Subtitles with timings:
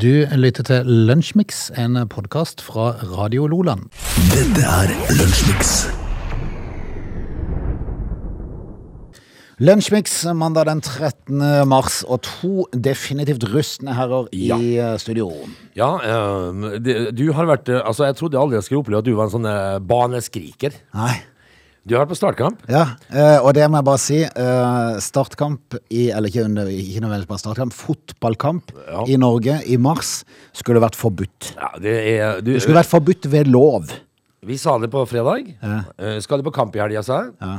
[0.00, 0.08] Du
[0.38, 3.88] lytter til Lunsjmix, en podkast fra Radio Loland.
[4.30, 5.72] Dette er Lunsjmix.
[9.60, 11.42] Lunsjmix mandag den 13.
[11.68, 14.56] mars, og to definitivt rustne herrer Ja.
[14.56, 15.28] i eh, studio.
[15.76, 19.12] Ja, eh, du har vært eh, Altså, jeg trodde aldri jeg skulle oppleve at du
[19.18, 20.80] var en sånn eh, baneskriker.
[20.96, 21.18] Nei.
[21.90, 22.60] Du har vært på startkamp.
[22.70, 24.18] Ja, eh, og det må jeg bare si.
[24.22, 27.74] eh, Startkamp i Eller ikke, under, ikke nødvendigvis bare startkamp.
[27.74, 29.02] Fotballkamp Ja.
[29.10, 30.20] i Norge i mars
[30.54, 31.50] skulle vært forbudt.
[31.58, 33.90] Ja, det er du, Det skulle vært forbudt ved lov.
[34.46, 35.50] Vi sa det på fredag.
[35.60, 36.20] Ja.
[36.20, 37.32] skal du på kamp i helga, sa jeg?
[37.42, 37.58] Ja.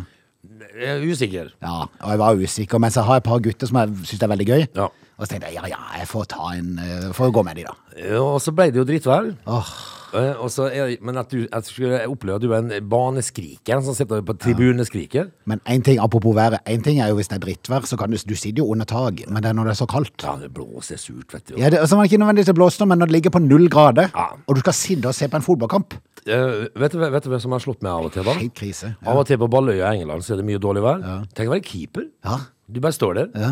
[0.79, 1.51] Jeg er usikker.
[1.61, 4.23] Ja, og jeg var usikker, men så har jeg et par gutter som jeg syns
[4.23, 4.63] er veldig gøy.
[4.79, 4.87] Ja.
[5.19, 7.63] Og så tenkte jeg ja, ja, jeg får ta en eh, Får gå med de,
[7.67, 7.75] da.
[7.99, 9.27] Ja, Og så ble det jo drittvær.
[9.45, 9.73] Åh,
[10.13, 13.79] Eh, og så er, men at du jeg skulle oppleve at du er en baneskriker
[13.85, 15.29] som sitter på tribuneskriker.
[15.47, 18.11] Men en ting, apropos været, en ting er jo hvis det er drittvær, så kan
[18.11, 20.23] du, du sitter jo under tak, men det er når det er så kaldt.
[20.25, 21.55] Ja, det blåser surt, vet du.
[21.59, 24.27] Ja, det, altså, man ikke nødvendigvis blåser, men når det ligger på null grader, Ja.
[24.47, 27.39] og du skal sitte og se på en fotballkamp Uh, vet, du, vet du hva
[27.41, 28.35] som har slått meg av og til, da?
[28.37, 28.91] Helt krise.
[29.09, 30.99] Av og til på Balløya i England så er det mye dårlig vær.
[31.33, 32.03] Tenk å være keeper.
[32.21, 32.35] Ja.
[32.69, 33.49] Du bare står der Ja.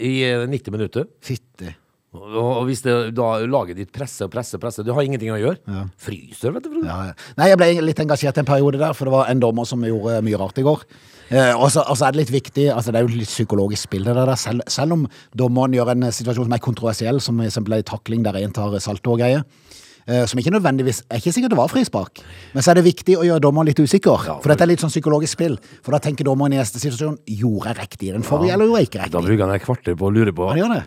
[0.00, 1.04] i eh, 90 minutter.
[1.20, 1.74] Fytti.
[2.16, 5.82] Og, hvis det, da laget ditt presser og presser, presser Du har ingenting å gjøre.
[6.00, 6.80] Fryser, vet du.
[6.86, 7.18] Ja, ja.
[7.38, 10.22] Nei, jeg ble litt engasjert en periode der, for det var en dommer som gjorde
[10.26, 10.86] mye rart i går.
[11.26, 14.14] Eh, og så er det litt viktig, altså det er jo litt psykologisk spill det
[14.14, 17.58] der, selv, selv om dommeren gjør en situasjon som er kontroversiell, som f.eks.
[17.74, 19.65] ei takling der en tar salto og greier, eh,
[20.06, 22.20] som ikke nødvendigvis, er ikke sikkert det var frispark,
[22.54, 24.82] men så er det viktig å gjøre dommeren litt usikker, Ja, for dette er litt
[24.82, 28.26] sånn psykologisk spill, for da tenker dommeren i neste situasjon, gjorde jeg riktig i den
[28.26, 29.16] forrige, eller gjorde jeg ikke riktig?
[29.16, 30.82] Da bruker han et kvarter på å lure på gjør det.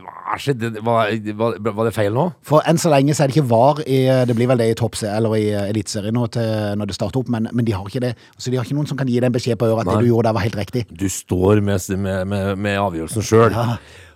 [0.85, 2.25] Var, var, var det feil nå?
[2.45, 4.75] For enn så lenge så er det ikke var i, det blir vel det i
[4.77, 8.03] toppse, eller i eh, eliteserien nå når det starter opp, men, men de har ikke
[8.03, 8.13] det.
[8.37, 9.97] Så de har ikke noen som kan gi deg en beskjed på øret at Nei.
[9.97, 10.85] det du gjorde der var helt riktig.
[10.91, 13.57] Du står med, med, med, med avgjørelsen sjøl.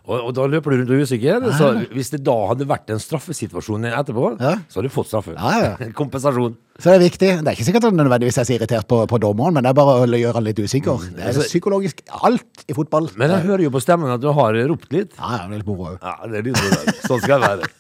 [0.04, 1.46] Og, og da løper du rundt og er usikker.
[1.56, 4.58] Så hvis det da hadde vært en straffesituasjon etterpå, Ja.
[4.68, 5.38] så hadde du fått straffen.
[5.40, 5.90] Ja, ja.
[6.02, 6.58] Kompensasjon.
[6.76, 7.30] Så det er viktig.
[7.40, 9.78] Det er ikke sikkert at nødvendigvis er så irritert på, på dommeren, men det er
[9.78, 11.06] bare å gjøre han litt usikker.
[11.14, 13.08] Det er altså- psykologisk alt i fotball.
[13.16, 15.16] Men jeg hører jo på stemmen at du har ropt litt.
[15.20, 15.98] Ja, ja, det er litt moro òg.
[16.04, 16.94] Ja, det er litt sånn.
[17.08, 17.72] Sånn skal det være.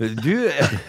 [0.00, 0.32] Du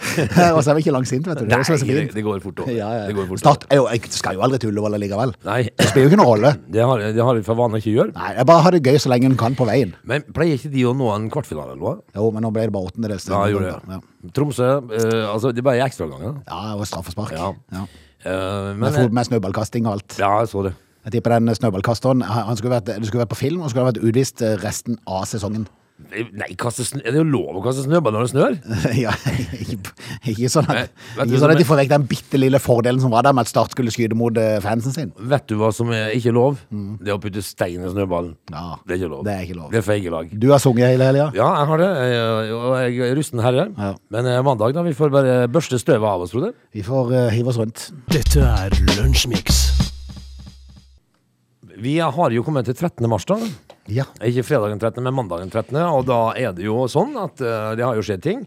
[0.55, 1.31] Og så er vi ikke langt vet du.
[1.43, 2.71] Det Nei, det det, går fort over.
[2.71, 3.07] Ja, ja.
[3.09, 5.33] Det går fort Start jo, jeg skal jo aldri til Ullevål likevel.
[5.47, 6.53] Nei, Det spiller jo ikke noen rolle.
[6.75, 8.15] det har, det har vi for vane å ikke gjøre.
[8.15, 9.91] Nei, jeg bare har det gøy så lenge en kan på veien.
[10.07, 11.99] Men pleier ikke de å nå en kvartfinale eller?
[12.15, 13.27] Jo, men nå ble det bare åttendedels.
[13.31, 13.97] Ja, jeg gjorde det.
[13.97, 14.31] Ja.
[14.37, 16.39] Tromsø eh, Altså, det ble ekstraomganger.
[16.47, 17.35] ja, og straffespark.
[17.35, 17.51] Ja.
[17.75, 17.83] Ja.
[18.21, 20.19] Uh, Med, med snøballkasting og alt.
[20.21, 20.75] Ja, jeg så det.
[21.01, 24.03] Jeg tipper den snøballkasteren han skulle vært, Det skulle vært på film, og skulle vært
[24.05, 25.65] utvist eh, resten av sesongen.
[26.11, 28.57] Nei, kaste snø, er det jo lov å kaste snøball når det snør?
[29.05, 29.13] ja,
[29.57, 29.93] ikke,
[30.33, 33.13] ikke sånn at, Nei, ikke sånn at de får vekk den bitte lille fordelen som
[33.13, 35.13] var der med at Start skulle skyte mot eh, fansen sin.
[35.31, 36.59] Vet du hva som er ikke lov?
[36.71, 38.33] Det er å putte stein i snøballen.
[38.49, 38.55] Mm.
[38.55, 39.23] Ja, Det er ikke lov.
[39.27, 39.69] det er ikke lov.
[39.71, 40.33] Det er feige lag.
[40.45, 41.29] Du har sunget hele helga?
[41.37, 41.91] Ja, jeg har det,
[42.57, 43.69] og jeg er rusten herre.
[43.77, 43.93] Ja.
[44.13, 46.53] Men eh, mandag, da, vi får bare børste støvet av oss, Frode.
[46.75, 47.89] Vi får uh, hive oss rundt.
[48.11, 49.80] Dette er Lunsjmix.
[51.81, 53.07] Vi har jo kommet til 13.
[53.09, 53.39] mars, da.
[53.89, 54.05] Ja.
[54.21, 57.85] Ikke fredagen 13., men mandagen 13., og da er det jo sånn at uh, det
[57.85, 58.43] har jo skjedd ting.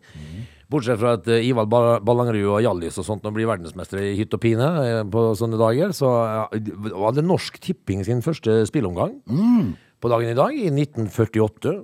[0.71, 4.15] Bortsett fra at uh, Ivald Ba- Ballangerud og Hjallis og sånt nå blir verdensmestere i
[4.21, 6.13] hytt og pine uh, på sånne dager, så
[6.55, 9.19] eh, var det Norsk Tipping sin første spilleomgang
[9.99, 11.75] på dagen i dag, i 1948.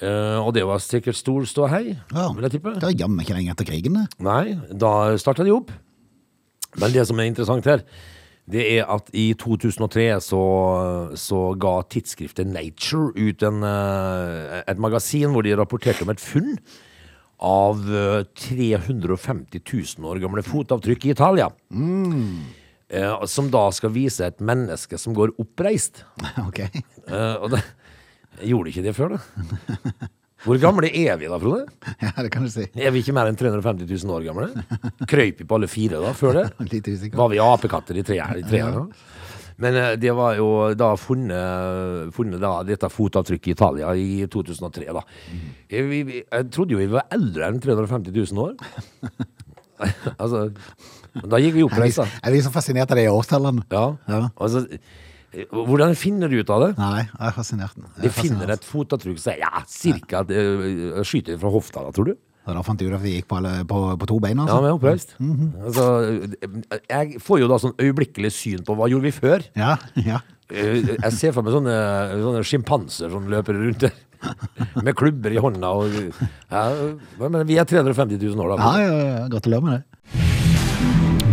[0.00, 2.30] Uh, og det var sikkert stor ståhei, ja.
[2.30, 2.76] vil jeg tippe.
[2.78, 4.06] Det er jammen ikke lenge etter krigen, det.
[4.22, 5.74] Nei, da starta de opp.
[6.78, 7.82] Men det som er interessant her,
[8.50, 10.40] det er at i 2003 så,
[11.18, 16.56] så ga tidsskriftet Nature ut en, eh, et magasin hvor de rapporterte om et funn
[17.40, 21.46] av eh, 350 000 år gamle fotavtrykk i Italia.
[22.90, 26.02] Eh, Som da skal vise et menneske som går oppreist.
[26.48, 26.64] ok.
[26.66, 27.62] Eh, Og det,
[28.50, 30.08] gjorde ikke det før, da?
[30.44, 31.66] Hvor gamle er vi da, Frode?
[32.04, 32.64] Ja, det kan du si.
[32.80, 34.48] Er vi ikke mer enn 350 000 år gamle?
[35.10, 36.44] Krøyp vi på alle fire da, før det?
[36.72, 37.18] Litt usikker.
[37.20, 39.06] Var vi apekatter i tre, I treeren da?
[39.60, 40.46] Men eh, det var jo
[40.80, 45.02] da funnet, funnet da, dette fotavtrykket i Italia i 2003 da.
[45.68, 48.56] Jeg, vi, vi- jeg trodde jo vi var eldre enn 350 000 år.
[50.22, 50.46] altså,
[51.20, 52.06] da gikk vi opp Jeg reis da.
[52.22, 53.66] jeg blir så fascinert av de årstallene.
[53.72, 53.84] Ja.
[54.08, 54.22] Ja.
[54.40, 54.80] Altså, eh,
[55.50, 56.70] hvordan finner du ut av det?
[56.78, 57.76] Nei, jeg er fascinert.
[57.76, 58.50] Jeg er De finner fascinert.
[58.58, 62.14] et fotavtrykk, som ja, cirka, eh, skyter fra hofta da, tror du?
[62.50, 64.66] Da fant jeg ut at vi gikk på, alle, på, på to bein, Ja, vi
[64.66, 65.12] men oppreist.
[65.20, 65.84] altså,
[66.90, 69.44] jeg får jo da sånn øyeblikkelig syn på hva gjorde vi før.
[69.54, 70.18] Ja, ja.
[70.50, 71.76] Eh, Jeg ser for meg sånne,
[72.24, 73.94] sånne sjimpanser som løper rundt der.
[74.84, 75.70] Med klubber i hånda.
[75.78, 75.94] Og,
[76.50, 76.64] ja,
[77.22, 78.72] men vi er 350 000 år, da.
[78.82, 79.84] ja, ja, gratulerer med det.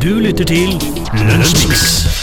[0.03, 0.77] Du lytter til
[1.27, 2.16] Lunsjmix.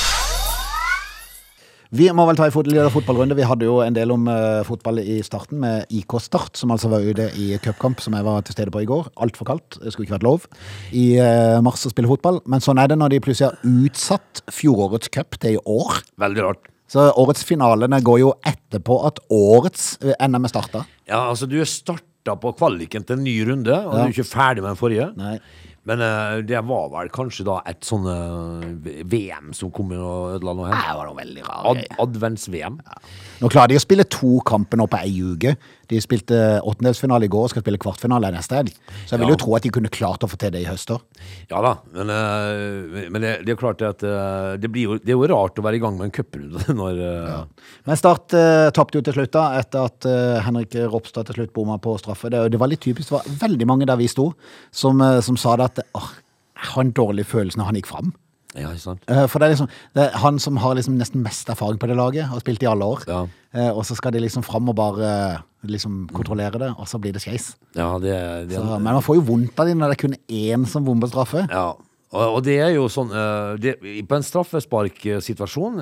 [1.95, 3.37] Vi må vel ta en fot fotballrunde.
[3.39, 6.91] Vi hadde jo en del om uh, fotball i starten med IK Start, som altså
[6.91, 9.13] var ute i cupkamp, som jeg var til stede på i går.
[9.23, 10.49] Altfor kaldt, det skulle ikke vært lov
[10.91, 12.41] i uh, mars å spille fotball.
[12.51, 16.01] Men sånn er det når de plutselig har utsatt fjorårets cup til i år.
[16.25, 16.67] Veldig rart.
[16.91, 20.83] Så årets finalene går jo etterpå at årets eh, NM er starta.
[21.09, 24.03] Ja, altså du starta på kvaliken til en ny runde, og Ja.
[24.03, 25.09] du er ikke ferdig med den forrige.
[25.17, 25.39] Nei.
[25.89, 30.55] Men eh, det var vel kanskje da et sånn eh, VM som kom og ødela
[30.57, 30.81] noe her.
[30.81, 31.65] Det var noe veldig rart.
[31.93, 32.79] Ad Advents-VM.
[33.43, 35.57] Nå klarer de å spille to kamper nå på ei uke.
[35.91, 38.73] De spilte åttendelsfinale i går og skal spille kvartfinale neste helg.
[39.05, 39.35] Så jeg vil Ja.
[39.35, 41.03] jo tro at de kunne klart å få til det i høst òg.
[41.51, 45.19] Ja da, men, eh, men det, det er klart at det, blir jo, det er
[45.19, 47.37] jo rart å være i gang med en cuprunde når ja.
[47.85, 51.53] Men Start uh, tapte jo til slutt, da, etter at uh, Henrik Ropstad til slutt
[51.57, 52.31] bomma på straffe.
[52.33, 53.11] Det, det var litt typisk.
[53.11, 54.31] Det var veldig mange der vi sto,
[54.73, 56.11] som, som sa det at åh,
[56.55, 58.13] jeg har en dårlig følelse når han gikk fram.
[58.55, 59.01] Ja, ikke sant?
[59.11, 61.89] Eh, For det er liksom det er han som har liksom nesten mest erfaring på
[61.91, 63.03] det laget, har spilt i alle år.
[63.09, 63.27] Ja.
[63.53, 67.01] Eh, Og så skal de liksom fram og bare eh, liksom kontrollere det, og så
[67.01, 67.57] blir det skeis.
[67.75, 70.17] Ja, det, det, Så- Men man får jo vondt av det når det er kun
[70.29, 71.49] én som bommer straffe.
[71.51, 71.75] Ja,
[72.15, 73.11] og, det er jo sånn
[73.59, 75.81] det, På en straffesparksituasjon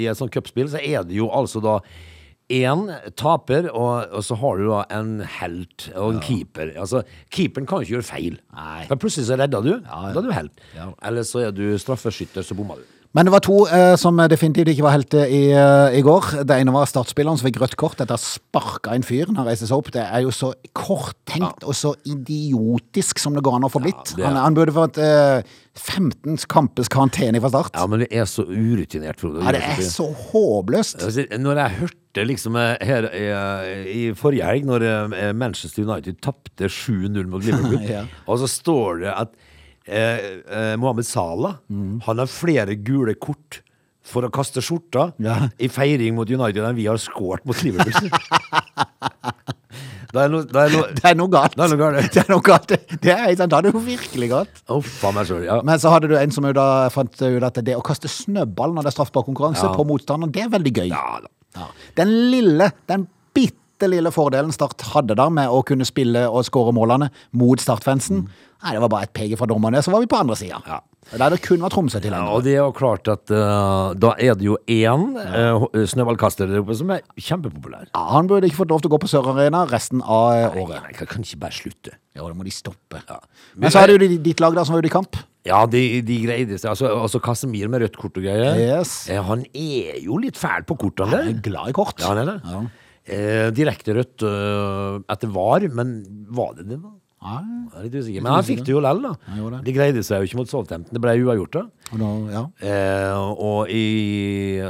[0.00, 1.80] i et sånt cupspill, så er det jo altså da
[2.50, 2.86] én
[3.18, 6.72] taper, og, og så har du da en helt og en keeper.
[6.80, 8.38] Altså, Keeperen kan jo ikke gjøre feil.
[8.56, 8.86] Nei.
[8.90, 9.72] Men plutselig så redder du.
[9.76, 10.14] Ja, ja.
[10.14, 10.64] Da er du helt.
[10.76, 10.88] Ja.
[11.10, 12.88] Eller så er du straffeskytter, så bommer du.
[13.12, 16.44] Men det var to eh, som definitivt ikke var helter i, eh, i går.
[16.46, 19.40] Det ene var startspilleren som fikk rødt kort etter å ha sparka en fyr når
[19.40, 19.90] han reiste seg opp.
[19.96, 24.12] Det er jo så korttenkt og så idiotisk som det går an å få blitt.
[24.14, 25.42] det er- han, han burde fått eh,
[25.74, 27.74] 15 kampers karantene fra start.
[27.74, 29.42] Ja, men det er så urutinert, Frode.
[29.42, 31.02] Ja, det er så håpløst.
[31.02, 33.26] Altså, Når jeg hørte liksom eh, her i,
[33.90, 38.06] i forrige helg, når eh, Manchester United tapte 7-0 mot Liverpool, Ja.
[38.30, 39.34] og så står det at
[39.90, 41.56] eh, eh, Mohammed Salah
[42.06, 43.60] han har flere gule kort
[44.10, 45.48] for å kaste skjorta Ja.
[45.60, 48.08] i feiring mot United enn vi har scoret mot Liverpool.
[50.12, 51.54] det, er no, det, er no, Det er noe galt.
[51.56, 52.08] Det er noe galt.
[52.16, 52.72] Det er noe galt.
[52.72, 54.62] Det er, sant, det er jo virkelig galt.
[54.72, 55.44] Oh, sjøl.
[55.46, 55.60] Ja.
[55.66, 58.74] Men så hadde du en som jo da fant ut at det å kaste snøball
[58.74, 59.74] når det er straffbar konkurranse Ja.
[59.76, 60.88] på motstanderen, det er veldig gøy.
[60.90, 61.30] Ja da.
[61.60, 61.66] Ja.
[61.98, 63.08] Den lille, den
[63.80, 68.26] bitte lille fordelen Start hadde da med å kunne spille og skåre målene mot Startfansen,
[68.60, 70.60] nei, det var bare et peke fra dommerne, så var vi på andre sida.
[70.68, 70.82] Ja.
[71.10, 74.12] Der det kun var Tromsø til Ja, og det er jo klart at uh, da
[74.20, 77.88] er det jo én uh, snøballkaster der oppe som er kjempepopulær.
[77.88, 80.44] Ja, han burde ikke fått lov til å gå på Sør Arena resten av eh,
[80.44, 80.84] Nei, året.
[80.84, 81.96] nei, kan ikke bare slutte.
[82.14, 83.00] Ja, da må de stoppe.
[83.08, 83.16] Ja.
[83.56, 85.18] Men så er det jo ditt lag da som var ute i kamp.
[85.48, 86.68] Ja, de, de greide seg.
[86.74, 88.60] Altså, altså Casemir med rødt kort og greier.
[88.60, 89.08] Yes.
[89.10, 91.96] Eh, han er jo litt fæl på kortene Han er glad i kort.
[91.96, 92.38] Ja, han er det.
[92.44, 92.62] Ja.
[93.08, 96.00] Eh, direkte rødt eh, etter var, men
[96.30, 96.92] var det det, da?
[97.20, 97.40] Nei.
[97.70, 98.22] Jeg er litt usikker.
[98.24, 99.10] Men han fikk det jo lell, da.
[99.28, 99.58] Det.
[99.66, 100.94] De greide seg jo ikke mot Southampton.
[100.96, 101.90] Det ble uavgjort, da.
[101.90, 102.42] og da, ja.
[102.64, 103.18] Eh,
[103.48, 103.82] og, i,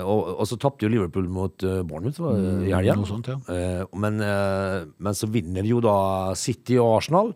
[0.00, 2.96] og, og så tapte jo Liverpool mot uh, Bournemouth det i helga.
[3.30, 3.38] ja.
[3.54, 5.94] eh, men, eh, men så vinner jo da
[6.38, 7.32] City og Arsenal.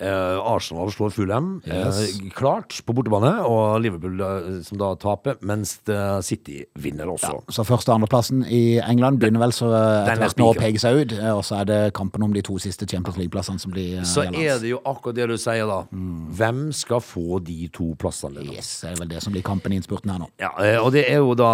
[0.00, 1.74] Eh, Arsenal slår Fulham Mhm.
[1.74, 1.98] Yes.
[2.22, 7.42] eh, klart på bortebane, og Liverpool eh, som da taper, mens eh, City vinner også.
[7.50, 10.54] Så første- og andreplassen i England begynner vel så eh, etter er hvert nå å
[10.56, 11.12] peke seg ut.
[11.18, 14.02] eh, Og så er det kampen om de to siste Champions League-plassene som blir eh,
[14.04, 15.82] Så er det jo akkurat det du sier, da.
[15.92, 18.34] Hvem skal få de to plassene?
[18.46, 18.52] Da?
[18.52, 20.28] Yes, det er vel det som blir kampen i innspurten her nå.
[20.38, 21.48] Ja, eh, og det er jo da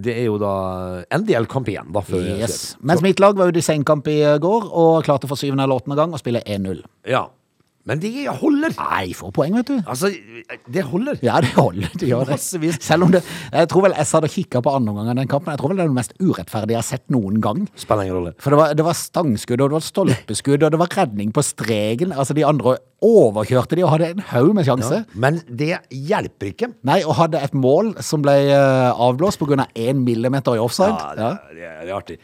[0.00, 2.00] Det er jo da en del kamp igjen, da.
[2.00, 2.76] Før Yes.
[2.82, 5.76] Mens mitt lag var ute i sengekamp i eh, går og klarte for syvende eller
[5.80, 6.82] åttende gang å spille 1-0.
[7.06, 7.26] Ja.
[7.84, 8.10] Men det
[8.40, 8.72] holder!
[8.78, 9.74] Nei, får poeng, vet du.
[9.84, 10.08] Altså,
[10.72, 11.18] det holder.
[11.24, 11.90] Ja, det holder.
[12.00, 12.38] Det gjør det.
[12.38, 12.78] Massevis.
[12.80, 13.20] Selv om det
[13.52, 15.52] Jeg tror vel jeg hadde kikka på andre omgang av den kampen.
[15.52, 17.66] Jeg tror vel det er den mest urettferdige jeg har sett noen gang.
[17.76, 18.32] Spiller ingen rolle.
[18.40, 21.44] For det var, det var stangskudd, og det var stolpeskudd, og det var redning på
[21.44, 22.16] streken.
[22.16, 25.02] Altså, de andre overkjørte de og hadde en haug med sjanse.
[25.12, 26.70] Men det hjelper ikke.
[26.88, 29.68] Nei, og hadde et mål som ble eh, avblåst pga.
[29.76, 30.96] én millimeter i offside.
[30.96, 31.28] Ja, det,
[31.60, 31.74] Ja.
[31.84, 32.18] det, er- artig.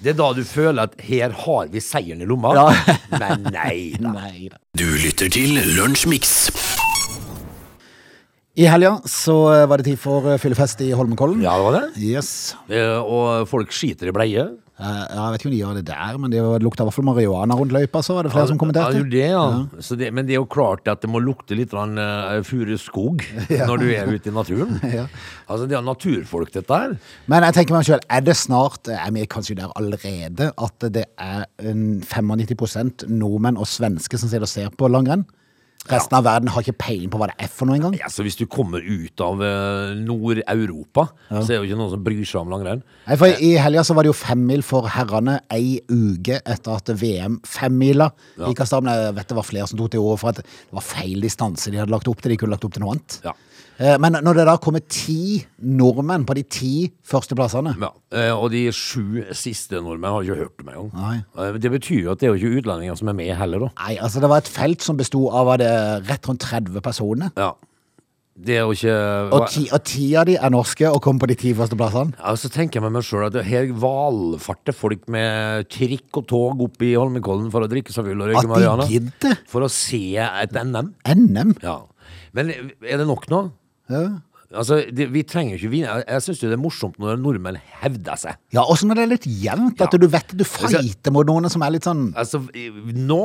[0.00, 2.54] Det er da du føler at her har vi seieren i lomma.
[2.56, 2.94] Ja.
[3.12, 4.12] Men nei da.
[4.16, 4.56] Nei da.
[4.80, 6.30] Du lytter til Lunsjmix.
[8.60, 11.42] I helga så eh, var det tid for eh, fyllefest i Holmenkollen.
[11.44, 11.84] Ja, det var det.
[12.02, 12.30] Yes.
[12.72, 14.48] Eh, Og folk skiter i bleie.
[14.80, 16.96] Eh, ja, jeg vet ikke om de gjør det der, men det lukta i hvert
[16.96, 18.96] fall marihuana rundt løypa, så var det flere som Ja, kommenterte.
[19.02, 19.42] jo det, ja.
[19.84, 23.20] Så det, men det er jo klart at det må lukte litt uh, furuskog
[23.68, 24.78] når du er ute i naturen.
[24.90, 25.04] Ja.
[25.46, 26.96] Altså, det er naturfolk, dette her.
[27.30, 31.04] Men jeg tenker meg selv, er det snart, er vi kanskje der allerede, at det
[31.20, 35.26] er 95% nordmenn og svenske som sitter og ser på langrenn?
[35.88, 37.94] Resten av verden har ikke peiling på hva det er for noe engang.
[38.12, 42.04] så hvis du kommer ut av eh, Nord-Europa, så er det jo ikke noen som
[42.04, 42.82] bryr seg om langrenn.
[43.08, 46.92] Nei, for I helga så var det jo femmil for herrene ei uke etter at
[47.00, 49.06] VM femmila gikk av stabelen.
[49.08, 51.72] Jeg vet det var flere som tok til orde for at det var feil distanse
[51.72, 52.34] de hadde lagt opp til.
[52.36, 53.20] De kunne lagt opp til noe annet.
[53.24, 53.34] Ja.
[53.80, 56.72] Eh, Men når det da kommer ti nordmenn på de ti
[57.06, 60.90] første plassene Ja, eh, og de sju siste nordmenn har ikke hørt om engang.
[61.00, 61.16] Nei.
[61.40, 63.70] Eh, Det betyr jo at det er jo ikke utlendinger som er med heller, da.
[63.80, 65.69] Nei, altså det var et felt som besto av det
[66.08, 67.34] rett rundt 30 personer.
[67.38, 67.52] Ja.
[68.40, 68.92] Det er jo ikke
[69.36, 72.14] Og ti, og ti av de er norske og kommer på de ti første plassene.
[72.16, 76.62] Ja, så tenker jeg med meg sjøl at her valfarter folk med trikk og tog
[76.64, 79.42] opp i Holmenkollen for å drikke seg full og røyke At de gidder.
[79.50, 80.94] For å se et NM.
[81.04, 81.54] NM.
[81.64, 81.82] Ja.
[82.36, 83.44] Men er det nok nå?
[83.90, 84.04] Ja.
[84.50, 85.92] Altså, det, vi trenger ikke vinne.
[86.00, 88.38] Jeg, jeg syns det er morsomt når nordmenn hevder seg.
[88.56, 90.00] Ja, også når det er litt jevnt, at Ja.
[90.02, 93.20] du vet du fighter mot noen som er litt sånn Altså, nå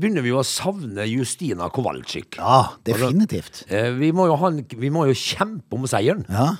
[0.00, 2.38] begynner vi jo å savne Justina Kowalczyk.
[2.40, 3.66] Ja, definitivt.
[3.68, 6.24] Altså, Vi må jo, ha en, vi må jo kjempe om seieren.
[6.32, 6.54] Ja.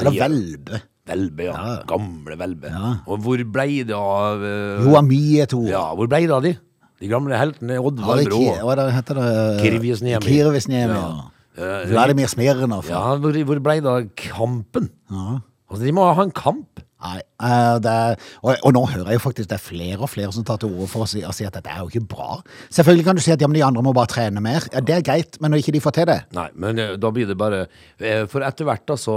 [0.00, 0.18] Eller.
[0.18, 0.82] Velbe.
[1.06, 1.54] Velbe, ja.
[1.54, 1.78] Ja.
[1.86, 2.70] Gamle Velbe.
[2.70, 2.92] Ja.
[3.10, 6.56] Og hvor blei det av uh, har mye, Ja, hvor blei det av de?
[7.02, 8.42] De gamle heltene Oddvar Brå.
[8.62, 9.30] Hva heter det?
[9.64, 10.22] Kirvisniemi.
[10.22, 11.30] Kirvisniemi, ja.
[11.56, 12.86] Vladimir Smirnov.
[12.88, 14.90] Ja, hvor, hvor blei det av kampen?
[15.12, 15.40] Ja.
[15.72, 16.82] Altså, de må ha en kamp.
[17.02, 20.34] Nei, eh, er, og, og nå hører jeg jo faktisk det er flere og flere
[20.34, 22.36] som tar til orde for å si, å si at dette er jo ikke bra.
[22.74, 24.68] Selvfølgelig kan du si at ja, men de andre må bare trene mer.
[24.72, 27.10] Ja, Det er greit, men når ikke de får til det Nei, men eh, da
[27.14, 29.16] blir det bare eh, For etter hvert da så,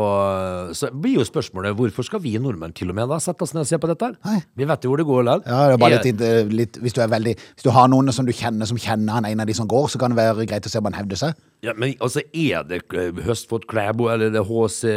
[0.77, 3.65] så blir jo spørsmålet hvorfor skal vi nordmenn til og med da sette oss ned
[3.65, 4.11] og se på dette?
[4.25, 4.39] Nei.
[4.57, 5.45] Vi vet jo hvor det går likevel.
[5.45, 8.27] Ja, det er bare litt, litt hvis, du er veldig, hvis du har noen som
[8.27, 10.67] du kjenner som kjenner han en av de som går, så kan det være greit
[10.67, 11.39] å se om han hevder seg.
[11.65, 12.83] Ja, men altså, er det
[13.25, 14.91] Høstfot Klæbo, eller er det HC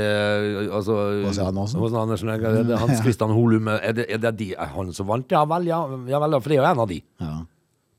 [0.75, 1.41] altså, H.C.
[1.47, 1.81] Andersen?
[1.81, 1.97] H.C.
[2.03, 5.31] Andersen, er Hans Christian Holum Er det, er det de, er han som vant?
[5.31, 7.03] Ja vel, ja, ja vel, for det er jo en av de.
[7.21, 7.37] Ja.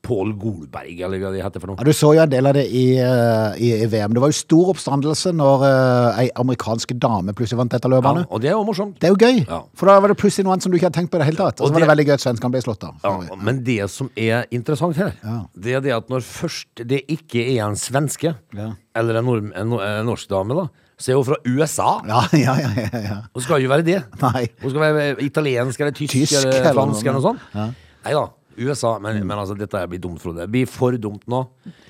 [0.10, 1.78] Pål Golberg, eller hva de heter for noe.
[1.78, 1.86] Ja.
[1.86, 4.14] Du så jo en del av det i, eh, i, i VM.
[4.16, 8.40] Det var jo stor oppstandelse når uh, ei amerikansk dame plutselig vant dette Ja, og
[8.42, 8.96] det er jo morsomt.
[8.98, 9.60] Det er jo gøy, Ja.
[9.76, 11.28] for da var det plutselig noe annet som du ikke hadde tenkt på i det
[11.30, 11.60] hele tatt.
[11.60, 12.96] Og så var det det- veldig gøy at svenskene ble slått av.
[13.04, 15.14] Ja, men det som er interessant her,
[15.54, 18.72] det er det at når først det ikke er en svenske, Ja.
[18.96, 20.70] eller en, nord, en, en norsk dame, da,
[21.00, 21.92] så er hun fra USA.
[22.10, 23.18] Ja, ja, ja, ja, ja.
[23.34, 24.00] Hun skal jo ikke være det.
[24.24, 24.44] Nei.
[24.64, 27.46] Hun skal være italiensk eller tysk, Tysk, eller fransk eller noe sånt.
[27.56, 27.70] Ja.
[28.04, 28.26] Nei da,
[28.60, 28.92] USA.
[29.04, 30.44] Men, men altså, dette blir dumt, Frode.
[30.44, 31.42] Det blir for dumt nå.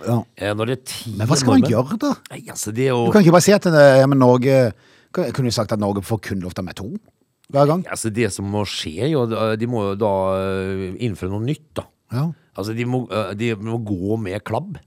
[0.06, 0.20] Ja.
[0.38, 2.12] Eh, Når det er ti Men hva skal man gjøre, da?
[2.34, 4.60] Nei, altså, det er jo Du kan ikke bare si at eh, ja, men Norge
[5.16, 6.92] Kunne du sagt at Norge får kun lov til å ha med to
[7.50, 7.82] hver gang?
[7.90, 9.24] Altså, det som må skje, jo
[9.58, 11.88] De må jo da eh, innføre noe nytt, da.
[12.14, 12.28] Ja.
[12.54, 14.78] Altså, de må, eh, de må gå med klabb.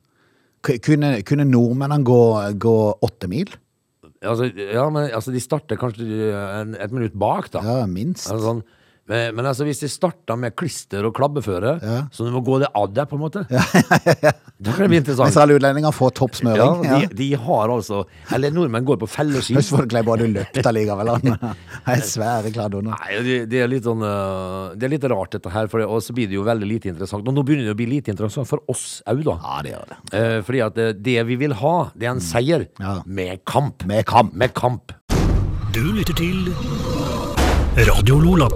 [0.63, 2.21] Kunne, kunne nordmennene gå,
[2.63, 3.51] gå åtte mil?
[4.23, 6.07] Altså, ja, men altså, de starter kanskje
[6.63, 7.63] en, et minutt bak, da.
[7.67, 8.29] Ja, minst.
[8.31, 8.63] Altså, sånn.
[9.11, 11.97] Men, men altså, hvis de starter med klister og klabbeføre, Ja.
[12.15, 13.43] så du må gå det av deg, på en måte
[14.63, 15.27] Da kan det bli interessant.
[15.27, 16.85] Mens alle utlendinger får topp Ja, smøring.
[16.87, 18.05] Ja, de, de har altså
[18.37, 19.57] Eller nordmenn går på felleski.
[19.59, 21.11] Først får du løpt allikevel.
[21.33, 22.95] Jeg svære kladdoner.
[22.95, 25.67] Nei, det, det er litt sånn øh, Det er litt rart, dette her.
[25.73, 27.27] For og så blir det jo veldig lite interessant.
[27.27, 29.35] Og nå begynner det å bli lite interessant for oss òg, da.
[29.43, 29.99] Ja, det gjør det.
[30.21, 33.01] Eh, fordi at det, det vi vil ha, det er en seier Ja.
[33.05, 33.83] med kamp.
[33.91, 34.31] Med kamp.
[34.39, 34.95] Med kamp.
[35.75, 36.53] Du lytter til
[37.89, 38.49] Radio Lola.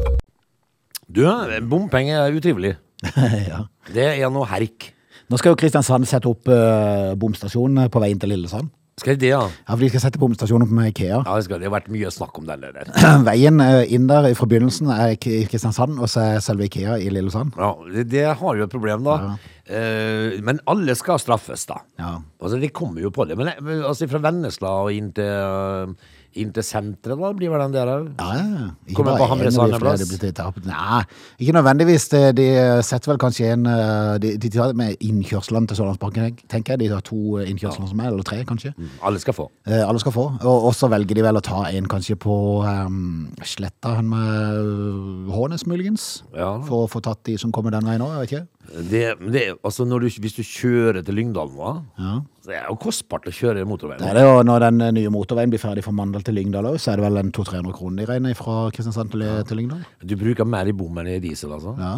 [1.17, 1.25] Du,
[1.71, 2.77] bompenger er utrivelig.
[3.51, 3.65] ja.
[3.93, 4.93] Det er noe herk.
[5.27, 8.69] Nå skal jo Kristiansand sette opp uh, bomstasjon på veien til Lillesand.
[8.97, 9.43] Skal de det, ja?
[9.45, 11.19] Ja, for de skal sette bomstasjonen opp med Ikea.
[11.19, 12.89] Ja, det, skal, det har vært mye snakk om den der.
[13.29, 17.11] Veien eh, inn der fra begynnelsen er i Kristiansand, og så er selve Ikea i
[17.13, 17.59] Lillesand.
[17.61, 19.35] Ja, det, det har jo et problem, da.
[19.69, 21.83] Eh, men alle skal straffes, da.
[22.01, 22.15] Ja.
[22.41, 23.37] Altså, De kommer jo på det.
[23.37, 27.63] Men eh, altså, fra Vennesla og inn til, eh, inn til senteret, da blir vel
[27.65, 28.09] den der òg?
[28.21, 28.67] Ja, ja.
[28.87, 30.65] Ikke Kommer bare på Sand det blir flere.
[30.67, 31.03] Nei,
[31.43, 32.09] ikke nødvendigvis.
[32.13, 32.47] De, De
[32.87, 36.85] setter vel kanskje en eh, De, de tar med innkjørslene til Sørlandsbanken, tenker jeg.
[36.85, 37.91] De tar to innkjørsler ja.
[37.93, 38.75] som er, eller tre, kanskje.
[39.07, 39.49] Alle skal få.
[39.67, 40.27] Eh, alle skal få.
[40.43, 45.33] Og, så velger de vel å ta en kanskje på um, Sletta, han med øh,
[45.33, 46.25] Hånes, muligens.
[46.37, 46.57] Ja.
[46.67, 48.56] For å få tatt de som kommer den veien òg, jeg vet ikke.
[48.67, 52.15] Det, det, altså du, hvis du kjører til Lyngdal nå, Ja.
[52.45, 54.01] så er det jo kostbart å kjøre motorveien.
[54.03, 56.69] Det er det jo, Når den eh, nye motorveien blir ferdig fra Mandal til Lyngdal
[56.73, 59.85] òg, så er det vel en 200-300 kroner de regner fra Kristiansand til, til Lyngdal.
[60.05, 61.77] Du bruker mer i bom enn i diesel, altså.
[61.79, 61.95] Ja.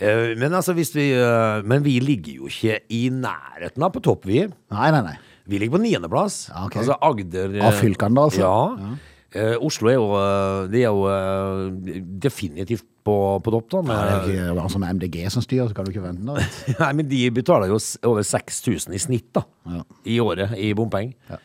[0.00, 4.26] Eh, men altså, vi eh, Men vi ligger jo ikke i nærheten av på topp,
[4.30, 4.46] vi.
[4.48, 5.16] Nei, nei, nei.
[5.50, 6.48] Vi ligger på niendeplass.
[6.52, 6.82] Ja, okay.
[6.82, 8.44] Altså Agder Av fylkene altså?
[8.44, 8.90] Ja.
[9.30, 13.78] Eh, Oslo er jo, eh, det er jo eh, definitivt på, på topp, da.
[13.78, 16.26] Ja, det Med, er ikke bare som MDG som styrer, så kan du ikke vente
[16.26, 16.42] noe.
[16.80, 17.78] Nei, men de betaler jo
[18.10, 19.84] over 6000 i snitt da, Ja.
[20.10, 21.38] i året i bompenger.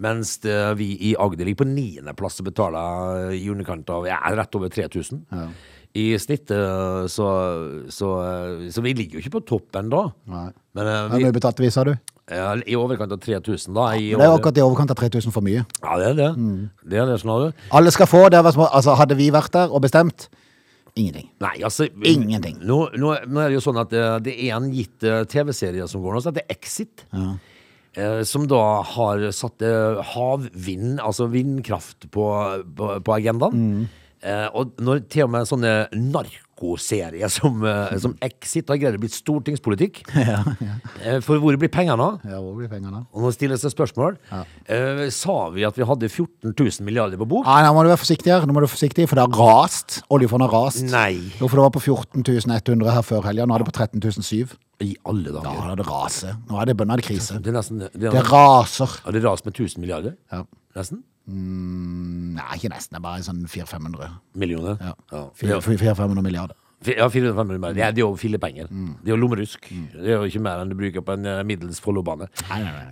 [0.00, 4.56] Mens det, vi i Agder ligger på niendeplass og betaler i underkant av ja, rett
[4.56, 5.26] over 3000.
[6.00, 6.48] I snitt.
[7.12, 7.26] så,
[7.92, 8.08] så,
[8.72, 10.06] så vi ligger jo ikke på toppen da.
[10.30, 10.46] Nei.
[10.78, 11.92] Men vi, Hvor mye betalte vi, sa du?
[12.30, 13.88] Ja, I overkant av 3000, da.
[13.98, 15.64] I Det er akkurat i overkant av 3000 for mye.
[15.82, 16.28] Ja, det er det.
[16.36, 16.70] Mm.
[16.86, 17.64] Det er det, du.
[17.74, 18.28] Alle skal få.
[18.30, 20.28] Det små, altså, hadde vi vært der og bestemt
[20.98, 21.30] ingenting.
[21.42, 22.58] Nei, altså Ingenting.
[22.66, 25.86] Nå, nå, nå er det jo sånn at det, det er en gitt eh, TV-serie
[25.90, 27.04] som går nå, som heter Exit.
[27.98, 32.26] Eh, som da har satt eh, havvind, altså vindkraft, på,
[32.76, 33.88] på, på agendaen.
[34.20, 39.00] Eh, og når til og med sånne narkoserier som, eh, som Exit har greid å
[39.00, 42.26] bli stortingspolitikk eh, For hvor blir pengene av?
[42.28, 43.06] Ja, hvor blir pengene?
[43.16, 44.18] Og nå stilles det spørsmål.
[44.68, 47.48] Eh, sa vi at vi hadde 14 000 milliarder på bok?
[47.48, 48.44] Nei, nå må du være forsiktig her.
[48.44, 50.02] Nå må du være forsiktig, for det har rast.
[50.12, 50.84] Oljefondet har rast.
[50.92, 51.14] Nei.
[51.40, 52.26] Jo, for det var på 14
[52.60, 53.48] 100 her før helga.
[53.48, 54.58] Nå er det på 13 700.
[54.80, 55.44] I alle dager.
[55.44, 56.36] Da er det raser.
[56.48, 57.36] Nå er det, er det krise.
[57.40, 59.00] Det er nesten det Det er, raser.
[59.04, 60.16] Har det rast med 1000 milliarder?
[60.32, 60.44] Ja.
[60.76, 61.02] Nesten?
[61.30, 62.94] Nei, ikke nesten.
[62.94, 64.10] Det er bare sånn 400-500.
[64.40, 64.80] Millioner?
[64.80, 64.94] Ja.
[65.12, 65.22] Ja.
[65.28, 66.56] Er- 400-500 milliarder.
[66.86, 67.74] ja 400-500 milliarder.
[67.74, 68.68] Det er- jo fillepenger.
[68.68, 69.68] Det er jo lommerusk.
[69.68, 72.28] Det er jo ikke mer enn du bruker på en eh, middels Follobane.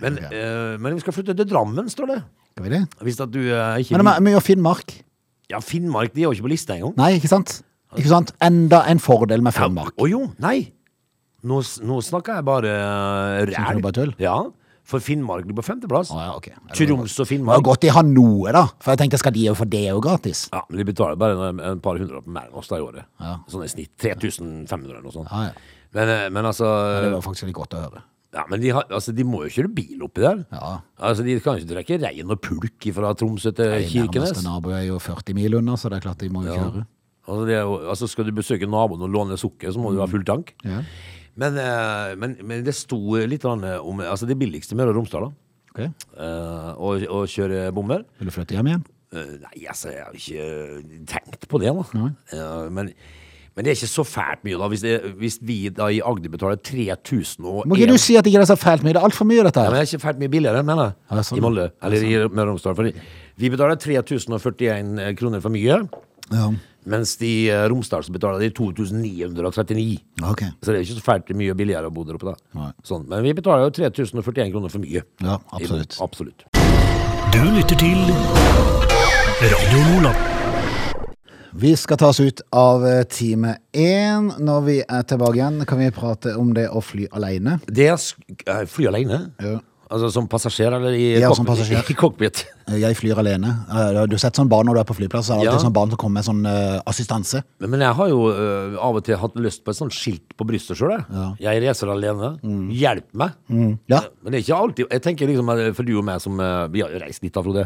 [0.01, 2.23] Men, eh, men vi skal flytte til Drammen, står det.
[2.53, 2.83] Skal vi det?
[3.01, 5.03] Hvis at du eh, ikke Men det er mye Finnmark.
[5.49, 6.95] Ja, Finnmark de er jo ikke på lista engang.
[6.97, 7.63] Nei, ikke sant?
[7.97, 8.31] Ikke sant?
[8.39, 9.95] Enda en fordel med Finnmark.
[9.97, 10.71] Å jo, nei!
[11.41, 12.71] Nå, nå snakker jeg bare
[13.47, 14.11] uh, tull?
[14.19, 14.51] Ja,
[14.89, 16.11] for Finnmark ligger på femteplass.
[16.15, 16.55] Ah, ja, okay.
[16.73, 18.65] Troms og Det var godt de har noe, da.
[18.81, 20.47] For jeg tenkte, skal de jo få det jo gratis?
[20.53, 23.05] Ja, men De betaler bare en, en par hundre mer enn oss da i året.
[23.21, 23.35] Ja.
[23.51, 23.93] Sånn i snitt.
[24.01, 25.29] 3500 eller noe sånt.
[25.29, 25.75] Ah, ja.
[25.95, 26.67] Men, eh, men altså
[27.01, 28.03] Det var faktisk litt godt å høre.
[28.29, 30.43] Ja, men de, har, altså, de må jo kjøre bil oppi der.
[30.53, 30.75] Ja.
[31.01, 34.35] Altså, De kan jo ikke drikke rein og pulk fra Tromsø til Kirkenes.
[34.35, 36.83] Nærmeste nabo er jo 40 mil unna, så det er klart de må jo kjøre.
[37.29, 40.25] Altså, jo, altså, skal du besøke naboen og låne sukker, så må du ha full
[40.25, 40.53] tank.
[40.65, 40.83] Ja.
[41.39, 45.29] Men, eh, men, men det sto litt om altså, det billigste med Møre og Romsdal.
[45.29, 45.45] da.
[45.69, 45.81] Ok.
[45.85, 48.03] Eh, å, å kjøre bommer.
[48.19, 48.87] Vil du flytte hjem igjen?
[49.09, 52.01] Uh, nei, altså, jeg har ikke eh, tenkt på det, da.
[52.37, 52.91] uh, men,
[53.55, 54.67] men det er ikke så fælt mye, da.
[54.69, 58.27] Hvis, det, hvis vi da i Agder betaler 3000 og Må ikke du si at
[58.27, 58.93] det ikke er så fælt mye?
[58.93, 60.95] Det er altfor mye, dette Ja, men det er ikke fælt mye billigere, mener jeg.
[61.09, 61.41] Ja, sånn.
[61.41, 61.65] I Molde.
[61.89, 62.93] Eller i Møre og Romsdal.
[63.41, 65.81] Vi betaler 3041 kroner for mye,
[66.31, 66.49] Ja.
[66.89, 69.99] mens de eh, Romsdal så betaler de 2939.
[70.23, 70.41] Ok.
[70.63, 72.35] Så det er ikke så fælt mye billigere å bo der oppe, da.
[72.59, 72.71] Nei.
[72.87, 73.05] Sånn.
[73.09, 75.03] Men vi betaler jo 3041 kroner for mye.
[75.21, 75.97] Ja, absolutt.
[75.99, 76.45] I- Absolutt.
[77.33, 77.99] Du lytter til
[79.39, 80.13] Radio Lola.
[81.59, 84.29] Vi skal ta oss ut av eh, time én.
[84.39, 87.57] Når vi er tilbake igjen, kan vi prate om det å fly alene.
[87.67, 89.31] Det er sk- eh, fly alene.
[89.41, 89.57] Ja.
[89.89, 91.81] Altså som passasjer, eller i, Ja, som passasjer.
[91.89, 92.43] i cockpit.
[92.77, 93.49] Jeg flyr alene.
[93.73, 95.31] Eh, Du har sett sånn barn når du er på flyplass.
[95.33, 95.55] det Ja.
[95.57, 97.41] sånn barn som kommer med sånn uh, assistanse.
[97.59, 100.35] Men men jeg har jo uh, av og til hatt lyst på et sånt skilt
[100.37, 100.93] på brystet sjøl.
[101.41, 102.35] Jeg reiser alene.
[102.69, 103.33] Hjelp meg.
[103.89, 104.03] Ja.
[104.21, 106.67] Men det er ikke alltid Jeg tenker liksom, eh, For du og meg som uh,
[106.69, 107.65] Vi har reist litt, da, Frode.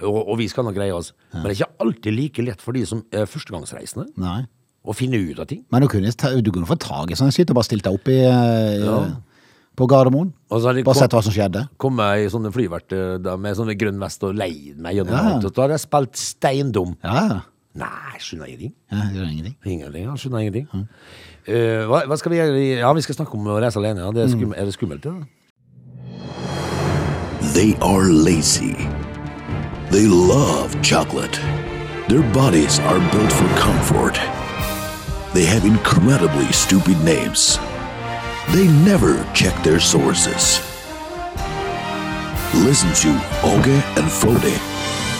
[0.00, 1.10] Og, og vi skal nå greie oss.
[1.34, 4.44] Men det er ikke alltid like lett for de som er førstegangsreisende Nei.
[4.86, 5.64] å finne ut av ting.
[5.74, 7.98] Men du kunne, ta- du kunne få tak i sånn skilt og bare stilt deg
[7.98, 9.10] opp i, eh,
[9.80, 10.32] på Gardermoen.
[10.50, 11.62] Og så Bare kom- sett hva som skjedde.
[11.80, 15.34] kom jeg i sånne flyvert da, med sånne grønn vest og leid meg gjennom Ja.
[15.36, 15.44] alt.
[15.48, 16.96] Og Da har jeg spilt steindum.
[17.02, 17.40] Ja, ja.
[17.72, 18.72] Nei, jeg skjønner ingenting.
[18.90, 19.56] ja det gjør ingenting.
[19.64, 20.88] Ingenting, jeg skjønner ingenting.
[21.46, 22.56] Eh, hva, hva skal vi gjøre?
[22.58, 23.98] i- Ja, vi skal snakke om å reise alene.
[24.04, 24.10] Ja.
[24.10, 25.12] Det er, skum, er det skummelt, det?
[25.14, 25.26] da?
[27.54, 28.74] They are lazy.
[29.90, 31.38] They love chocolate.
[32.08, 34.18] Their bodies are built for comfort.
[35.32, 37.58] They have incredibly stupid names.
[38.52, 40.60] They never check their sources.
[42.66, 43.10] Listen to
[43.46, 44.54] Oge and Frode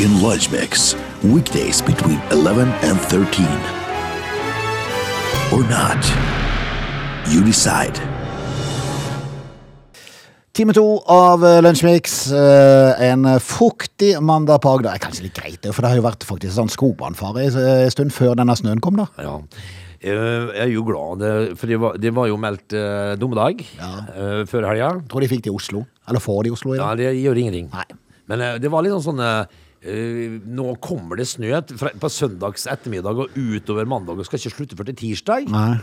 [0.00, 3.46] in Lunch Mix, weekdays between 11 and 13.
[5.54, 6.02] Or not.
[7.30, 8.00] You decide.
[10.52, 12.32] Time to av eh, Lunsjmix.
[12.32, 14.90] eh, En fuktig mandag på Agder.
[14.90, 17.90] Det er kanskje litt greit, det, for det har jo vært faktisk sånn skogbrannfare en
[17.94, 19.06] stund før denne snøen kom, da.
[19.22, 19.38] Ja.
[20.00, 20.10] Eh,
[20.56, 21.24] Jeg er jo glad,
[21.60, 24.92] for det var, det var jo meldt uh, dommedag eh, før helga.
[25.10, 25.82] Tror de fikk det i Oslo.
[26.08, 27.02] Eller får det i Oslo i Ja, dag.
[27.02, 27.68] det gjør ingenting.
[27.74, 27.84] Nei.
[28.32, 29.26] Men uh, det var litt sånn sånn
[29.80, 34.90] Nå kommer det snø på søndags ettermiddag og utover mandag og skal ikke slutte før
[34.90, 35.46] til tirsdag.
[35.48, 35.78] Nei.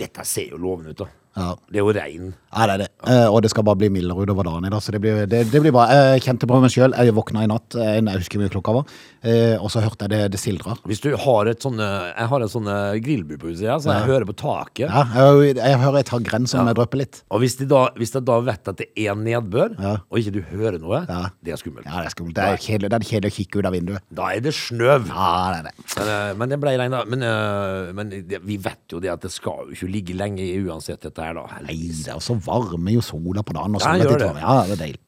[0.00, 1.08] Dette ser jo lovende ut, da.
[1.38, 1.54] Ja.
[1.70, 2.32] Det er jo regn.
[2.50, 2.86] Ja, det er det.
[3.06, 5.44] Eh, og det skal bare bli mildere utover dagen i dag, så det blir, det,
[5.52, 5.84] det blir bra.
[5.94, 6.90] Jeg kjente på meg sjøl.
[6.98, 8.88] Jeg våkna i natt, eh, jeg husker mye klokka var,
[9.22, 10.74] eh, og så hørte jeg det, det sildra.
[10.90, 14.08] Hvis du har et sånne Jeg har en sånn eh, grillbu på utsida, så jeg
[14.10, 14.90] hører på taket.
[14.90, 15.04] Ja,
[15.44, 17.20] jeg, jeg hører jeg tar grensen om jeg drypper litt.
[17.30, 19.94] Og hvis de, da, hvis de da vet at det er nedbør, Ja.
[20.10, 21.22] og ikke du hører noe, Ja.
[21.46, 21.86] det er skummelt.
[21.86, 22.34] Ja, det er skummelt.
[22.40, 24.02] Det er kjedelig, det er kjedelig å kikke ut av vinduet.
[24.10, 25.06] Da er det snøv.
[25.14, 25.74] Ja, det er det.
[25.94, 27.04] Men, eh, men det ble regn, da.
[27.06, 28.10] Men, eh, men
[28.50, 31.34] vi vet jo det at det skal jo ikke ligge lenge i uansett, dette her,
[31.38, 31.46] da.
[31.66, 33.76] Nei, det er så varme jo sola på dagen.
[33.76, 34.32] Og Ja, gjør det.
[34.42, 35.00] Ja, det er deilig.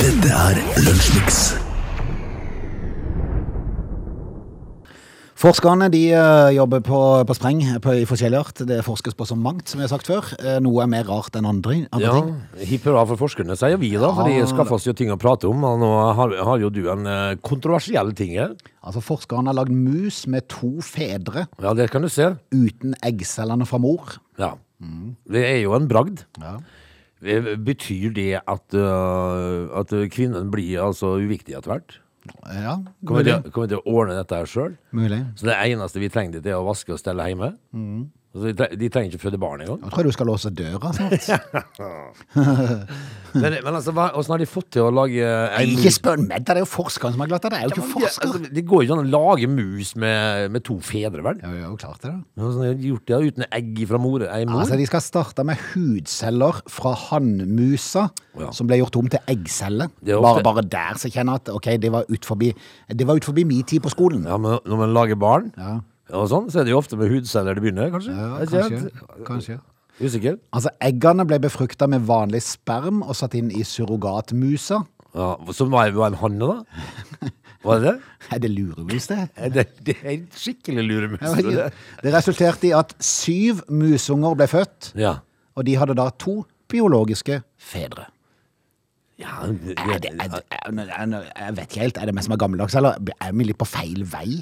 [0.00, 1.42] Dette er Lunsjmix.
[5.40, 8.58] Forskerne de eh, jobber på, på spreng på, i forskjellig art.
[8.68, 10.26] Det forskes på så mangt, som jeg har sagt før.
[10.36, 12.34] Eh, Noe er mer rart enn andre, andre Ja, ting.
[12.68, 15.48] Hipp hurra for forskerne, sier vi da, for de skaffer oss jo ting å prate
[15.48, 15.64] om.
[15.64, 18.52] Og nå har, har jo du en eh, kontroversiell ting her.
[18.84, 22.34] Altså, Forskerne har lagd mus med to fedre Ja, det kan du se.
[22.52, 24.18] uten eggcellene fra mor.
[24.40, 24.58] Ja.
[25.30, 26.24] Det er jo en bragd.
[26.40, 26.56] Ja.
[27.22, 31.98] Eh, Betyr det at, øh, at kvinnen blir altså uviktig etter hvert?
[32.52, 33.34] Ja, Kommer mulig.
[33.42, 34.74] til, kommer til å ordne dette her sjøl?
[34.92, 35.20] mulig.
[35.36, 37.54] Så det eneste vi trenger, det er å vaske og stelle hjemme?
[38.30, 39.80] Altså, de, trenger ikke føde barn engang?
[39.82, 41.24] Jeg tror du skal låse døra snart.
[43.30, 46.42] Men, men altså, åssen har de fått til å lage Nei, en Ikke spør meg,
[46.42, 47.50] det er jo forskeren som har glatt det.
[47.52, 48.24] Det er jo ikke ja, forsker.
[48.26, 51.38] altså, det går jo ikke an å lage mus med, med to fedre, vel?
[51.44, 52.18] Ja, jo klart det, da.
[52.42, 54.64] Ja, sånn, de har gjort det uten egg fra mor, ei mor.
[54.64, 58.08] Altså, De skal starte med hudceller fra hannmusa,
[58.40, 58.50] Ja.
[58.54, 59.90] som ble gjort om til eggceller.
[60.06, 62.50] Er ofte- Bare, bare der så kjenner jeg at ok, det var ut forbi,
[62.90, 64.26] det var ut forbi min tid på skolen.
[64.26, 65.78] Ja, men når man lager barn, Ja.
[66.12, 68.14] Og sånn, så er det jo ofte med hudceller det begynner, kanskje?
[68.16, 68.80] Ja, Er ikke kanskje.
[68.80, 69.60] helt- kanskje.
[70.00, 70.38] Usikker?
[70.56, 74.78] Altså, Eggene ble befrukta med vanlig sperm og satt inn i surrogatmusa.
[75.14, 77.30] Ja, som var, var en hanne, da?
[77.64, 77.96] Var det det?
[78.32, 79.18] Er det luremus, det?
[79.36, 81.20] Er Det, det er en skikkelig luremus.
[81.20, 81.64] Jeg vet ikke.
[81.66, 81.72] det.
[82.06, 85.16] Det resulterte i at syv musunger ble født, Ja.
[85.56, 88.06] og de hadde da to biologiske fedre.
[89.20, 90.28] ja det, Er det, er
[90.70, 93.44] det, er, jeg vet ikke helt, er det meg som er gammeldags, eller er vi
[93.50, 94.38] litt på feil vei?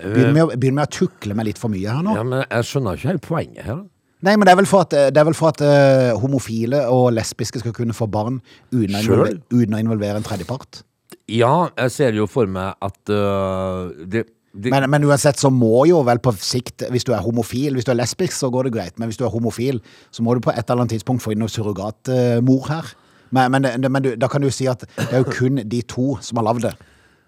[0.00, 2.14] Begynner vi, å, begynner vi å tukle med litt for mye her nå?
[2.16, 3.82] ja, men jeg skjønner ikke helt poenget her.
[4.22, 7.08] Nei, men det er vel for at, det er vel for at eh, homofile og
[7.16, 8.36] lesbiske skal kunne få barn
[8.70, 9.40] uten å, Selv?
[9.50, 10.84] uten å involvere en tredjepart.
[11.28, 14.22] Ja, jeg ser jo for meg at øh, det,
[14.54, 17.84] det Men, men uansett så må jo vel på sikt, hvis du er homofil, hvis
[17.88, 18.98] du er lesbisk, så går det greit.
[19.02, 19.82] Men hvis du er homofil,
[20.14, 22.92] så må du på et eller annet tidspunkt få inn noe surrogatmor her.
[23.32, 25.82] Men, men, det- men du, da kan du si at det er jo kun de
[25.88, 26.74] to som har lagd det.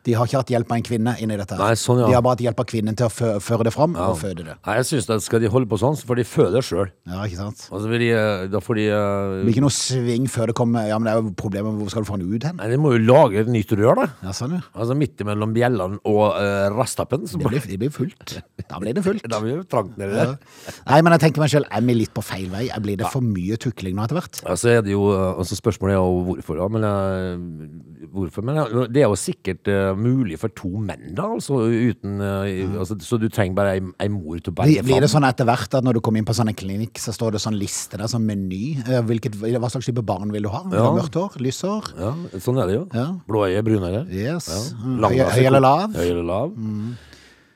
[0.05, 1.57] De har ikke hatt hjelp av en kvinne inni dette.
[1.57, 1.63] her.
[1.65, 2.07] Nei, sånn, ja.
[2.11, 4.45] De har bare hatt hjelp av kvinnen til å fø føre det fram og føde
[4.45, 4.57] det.
[4.67, 6.91] Nei, jeg syns at skal de holde på sånn, så får de føde sjøl.
[7.09, 7.63] Ja, ikke sant?
[7.73, 10.87] Vil de, øh, da får de Det øh, blir ikke noe sving før det kommer
[10.89, 12.57] Ja, men det er jo problemet hvor skal du få den ut hen?
[12.61, 14.07] Nei, de må jo lage et nytt rør, da.
[14.29, 14.61] Ja, sånn, ja.
[14.75, 17.25] Altså midt mellom bjellene og øh, rastappen.
[17.31, 18.37] Så Det blir, det blir fullt.
[18.69, 19.25] Da blir det fullt.
[19.29, 20.25] da blir det trangt nedi Ja.
[20.35, 20.37] der.
[20.91, 22.69] Nei, men jeg tenker meg selv, er vi litt på feil vei?
[22.85, 24.43] Blir det for mye tukling nå etter hvert?
[24.45, 26.61] Ja, så er det jo, øh, altså Spørsmålet er jo hvorfor.
[26.61, 28.61] Da, men, øh, hvorfor men
[28.95, 31.27] det er jo sikkert uh, mulig for to menn, da.
[31.35, 34.89] Altså, uten, øh, altså, så du trenger bare ei, mor til å Blir, fram.
[34.89, 37.15] blir det sånn etter hvert at når du kommer inn på sånn en klinikk, så
[37.15, 38.63] står det sånn liste der, sånn meny?
[38.87, 40.63] Eh, Hvilket, hva slags type barn vil du ha?
[40.69, 40.95] Vil du ha Ja.
[41.01, 41.41] Mørkt hår?
[41.43, 41.91] Lyshår?
[41.99, 42.85] Ja, sånn er det jo.
[42.95, 43.09] Ja.
[43.29, 44.05] Blåøye, brunøye.
[44.15, 44.49] Yes.
[44.49, 44.63] Ja.
[44.85, 45.03] Mm.
[45.05, 45.99] Høy, høy eller lav?
[45.99, 46.55] Høy eller lav.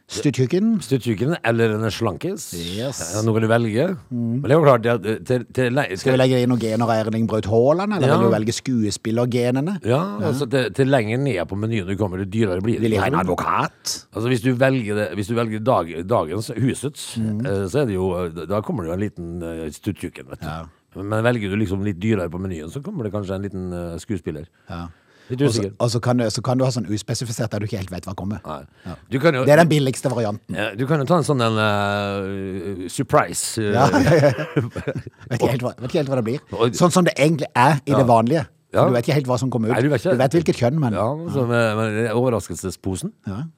[0.09, 0.79] Stuttjukken?
[0.81, 2.47] Stuttjukken eller en slankis.
[2.57, 2.97] Yes.
[2.99, 3.85] Det Ja, nå kan du velge.
[4.11, 6.87] Men det er jo klart det til, til, le- Skal vi legge inn noen gener
[6.87, 8.17] av Erling Braut Haaland, eller Ja.
[8.17, 9.75] vil du velge skuespillergenene?
[9.85, 12.81] ja, altså til, til lenger ned på menyen du kommer, det dyrere blir.
[12.81, 14.07] Vil de ha en advokat?
[14.17, 17.45] Altså Hvis du velger, det, hvis du velger dag, dagens husets, Mm.
[17.47, 21.03] eh, så er det jo Da kommer det jo en liten uh, stuttjukken, vet du.
[21.03, 23.99] Men velger du liksom litt dyrere på menyen, så kommer det kanskje en liten eh,
[23.99, 24.47] skuespiller.
[24.71, 24.87] Ja.
[25.29, 27.93] Litt Og så, kan du, så kan du ha sånn uspesifisert der du ikke helt
[27.93, 28.41] vet hva kommer.
[28.45, 28.97] Ja.
[29.11, 30.57] Du kan jo Det er den billigste varianten.
[30.57, 33.61] ja, Du kan jo ta en sånn en uh, surprise.
[33.61, 36.73] eh, Ja, vet, ikke helt vet ikke helt hva det blir.
[36.77, 38.47] Sånn som det egentlig er i det vanlige.
[38.69, 39.75] Du vet ikke helt hva som kommer ut.
[39.79, 40.29] Nei, du vet ikke.
[40.35, 43.15] hvilket kjønn, men med, med overraskelsesposen.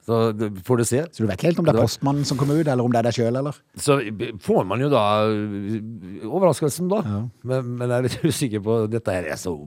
[0.07, 1.01] Så det får du se.
[1.11, 3.01] Så du vet ikke helt om det er postmannen som kommer ut, eller om det
[3.01, 3.59] er deg sjøl, eller?
[3.75, 3.99] Så
[4.39, 7.01] får man jo da øh, overraskelsen, da.
[7.43, 9.57] Men, men jeg er litt usikker på Dette her er så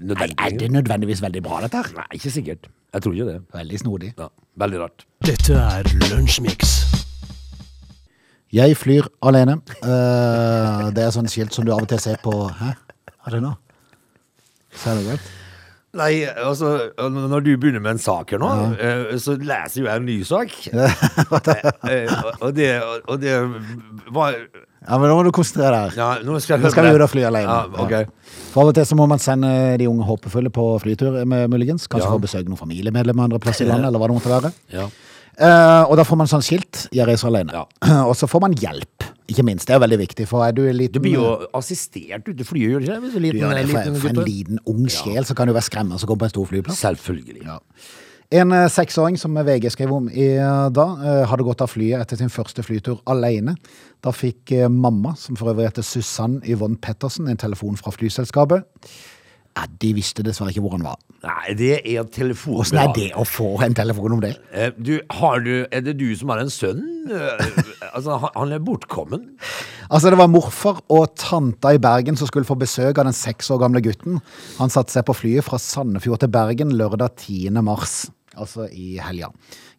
[0.00, 0.36] nødvendig.
[0.38, 1.90] er det nødvendigvis veldig bra, dette her?
[1.98, 2.68] Nei, ikke sikkert.
[2.94, 3.38] Jeg tror ikke det.
[3.54, 4.14] Veldig snodig.
[4.18, 5.06] Ja, veldig rart.
[5.26, 6.74] Dette er Lunsjmix.
[8.54, 9.58] Jeg flyr alene.
[9.82, 12.74] Eh, det er sånn skilt som du av og til ser på Hæ?
[13.10, 13.54] Hva er det nå?
[14.78, 15.32] Ser du godt?
[15.94, 18.50] Nei, altså, når du begynner med en sak her nå,
[18.82, 20.54] eh, så leser jo jeg en ny sak.
[21.84, 22.08] Eh,
[22.40, 22.70] og det,
[23.06, 23.34] og det
[24.14, 24.38] var
[24.84, 25.96] Ja, men nå må du konsentrere deg.
[25.96, 27.48] Ja, nå skal, jeg Nå skal vi ut og fly alene.
[27.48, 28.36] Ja, ok.
[28.52, 29.48] For av og til så må man sende
[29.80, 31.88] de unge håpefulle på flytur, muligens.
[31.88, 32.12] Kanskje Ja.
[32.12, 34.52] få besøke noen familiemedlemmer andre plasser i landet, eller hva det måtte være.
[34.76, 34.88] Ja.
[35.34, 37.50] Uh, og da får man sånn skilt 'Jeg reiser alene'.
[37.50, 37.64] Ja.
[38.08, 39.66] og så får man hjelp, ikke minst.
[39.66, 42.70] Det er veldig viktig, for er du liten Du blir jo assistert ute i flyet,
[42.70, 43.00] gjør du ikke?
[43.00, 45.48] Hvis du er Du gjør det for, liten for en liten ung sjel, så kan
[45.48, 46.78] du være skremmende å komme på en stor flyplass.
[46.84, 47.42] Selvfølgelig.
[47.42, 47.58] Ja.
[48.34, 52.00] En eh, seksåring som VG skrev om i eh, dag, eh, hadde gått av flyet
[52.02, 53.54] etter sin første flytur alene.
[54.02, 58.66] Da fikk mamma, som for øvrig heter Susann Yvonne Pettersen, en telefon fra flyselskapet.
[59.54, 60.96] Ja, de visste dessverre ikke hvor han var.
[61.22, 62.56] Nei, det er telefon.
[62.64, 64.32] Åssen er det å få en telefon om det?
[64.82, 66.82] Du, har du, er det du som har en sønn?
[67.94, 69.28] Altså, han- han er bortkommen.
[69.86, 73.52] Altså, det var morfar og tanta i Bergen som skulle få besøk av den seks
[73.54, 74.18] år gamle gutten.
[74.58, 77.62] Han satte seg på flyet fra Sandefjord til Bergen lørdag 10.
[77.62, 78.08] mars.
[78.36, 79.30] Altså i helga.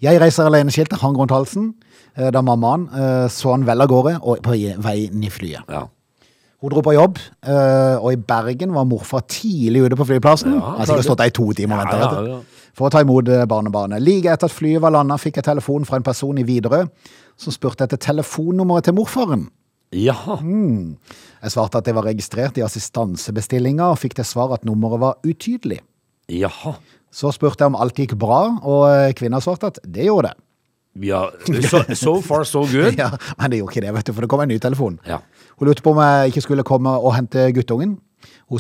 [0.04, 1.74] Jeg reiser alene-skiltet hang rundt halsen
[2.18, 5.68] eh, da mammaen eh, så han vel av gårde og på vei inn i flyet.
[5.72, 5.86] Ja.
[6.64, 10.56] Hun dro på jobb, eh, og i Bergen var morfar tidlig ute på flyplassen.
[10.56, 12.72] Ja, Han har sikkert stått der i to timer og Ja, ventet, ja, ja.
[12.76, 14.04] For å ta imot barnebarnet.
[14.04, 16.90] Like etter at flyet var landa, fikk jeg telefon fra en person i Widerøe
[17.40, 19.46] som spurte etter telefonnummeret til morfaren.
[19.96, 20.40] Jaha.
[21.44, 25.20] Jeg svarte at det var registrert i assistansebestillinga, og fikk til svar at nummeret var
[25.24, 25.80] utydelig.
[26.32, 26.76] Jaha.
[27.16, 30.42] Så spurte jeg om alt gikk bra, og eh, kvinna svarte at det gjorde det.
[31.10, 31.26] Ja,
[31.68, 32.96] so, so far so good.
[33.02, 34.98] Ja, Men det gjorde ikke det, vet du, for det kom en ny telefon.
[35.08, 35.18] Ja.
[35.60, 37.98] Hun lurte på om jeg ikke skulle komme og hente guttungen.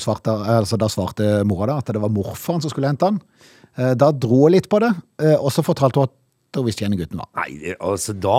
[0.01, 3.19] Svarte, altså Da svarte mora da at det var morfaren som skulle hente han.
[3.77, 4.91] Eh, Da dro hun litt på det,
[5.23, 7.29] eh, og så fortalte hun at hun visste igjen gutten var.
[7.39, 8.37] Nei, altså da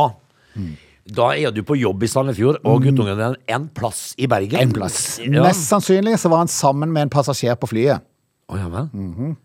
[1.06, 4.58] Da er du på jobb i Sandefjord, og guttungen er en plass i Bergen.
[4.60, 5.18] En plass.
[5.22, 5.44] Ja.
[5.44, 8.02] Mest sannsynlig så var han sammen med en passasjer på flyet.
[8.50, 9.36] Å, ja vel.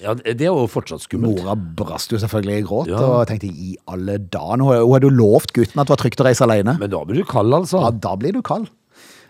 [0.00, 1.42] Ja, det er jo fortsatt skummelt.
[1.42, 3.00] Mora brast jo selvfølgelig i gråt Ja.
[3.04, 6.28] og tenkte i alle dager hun hadde jo lovt gutten at det var trygt å
[6.28, 6.78] reise alene.
[6.80, 7.82] Men da blir du kald, altså.
[7.84, 8.68] Ja, da blir du kald.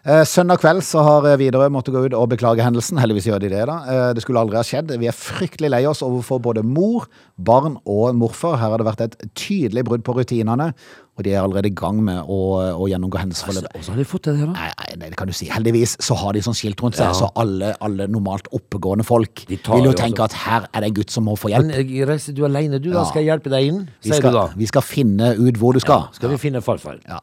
[0.00, 2.96] Eh, søndag kveld så har eh, Widerøe måttet gå ut og beklage hendelsen.
[3.02, 3.74] Heldigvis gjør de det, da.
[3.84, 4.94] Eh, det skulle aldri ha skjedd.
[4.96, 7.04] Vi er fryktelig lei oss overfor både mor,
[7.36, 8.56] barn og morfar.
[8.56, 10.70] Her har det vært et tydelig brudd på rutinene,
[11.18, 12.36] og de er allerede i gang med å,
[12.80, 13.74] å gjennomgå hendelsesforløpet.
[13.74, 14.52] Altså, Hvordan har de fått det, da.
[14.54, 14.68] Nei,
[15.02, 15.48] nei, det kan du si.
[15.52, 17.16] Heldigvis så har de sånn skilt rundt seg, Ja.
[17.18, 21.12] så alle, alle normalt oppegående folk vil jo tenke at her er det en gutt
[21.12, 21.68] som må få hjelp.
[21.68, 23.02] Men eh, reiser du alene, du, da?
[23.02, 23.08] Ja.
[23.10, 23.82] Skal jeg hjelpe deg inn?
[24.06, 24.46] Sier skal, du da.
[24.62, 26.06] vi skal finne ut hvor du skal.
[26.16, 27.02] Skal vi finne farfar?
[27.10, 27.20] Ja.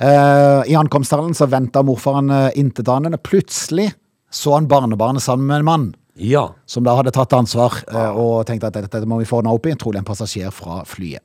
[0.00, 3.20] Uh, I ankomsthallen så venta morfaren uh, intetanende.
[3.22, 3.90] Plutselig
[4.34, 5.84] så han barnebarnet sammen med en mann
[6.16, 6.48] Ja.
[6.66, 9.68] som da hadde tatt ansvar uh, og tenkte at dette må vi få ordna opp
[9.68, 9.76] i.
[9.78, 11.22] Trolig en passasjer fra flyet.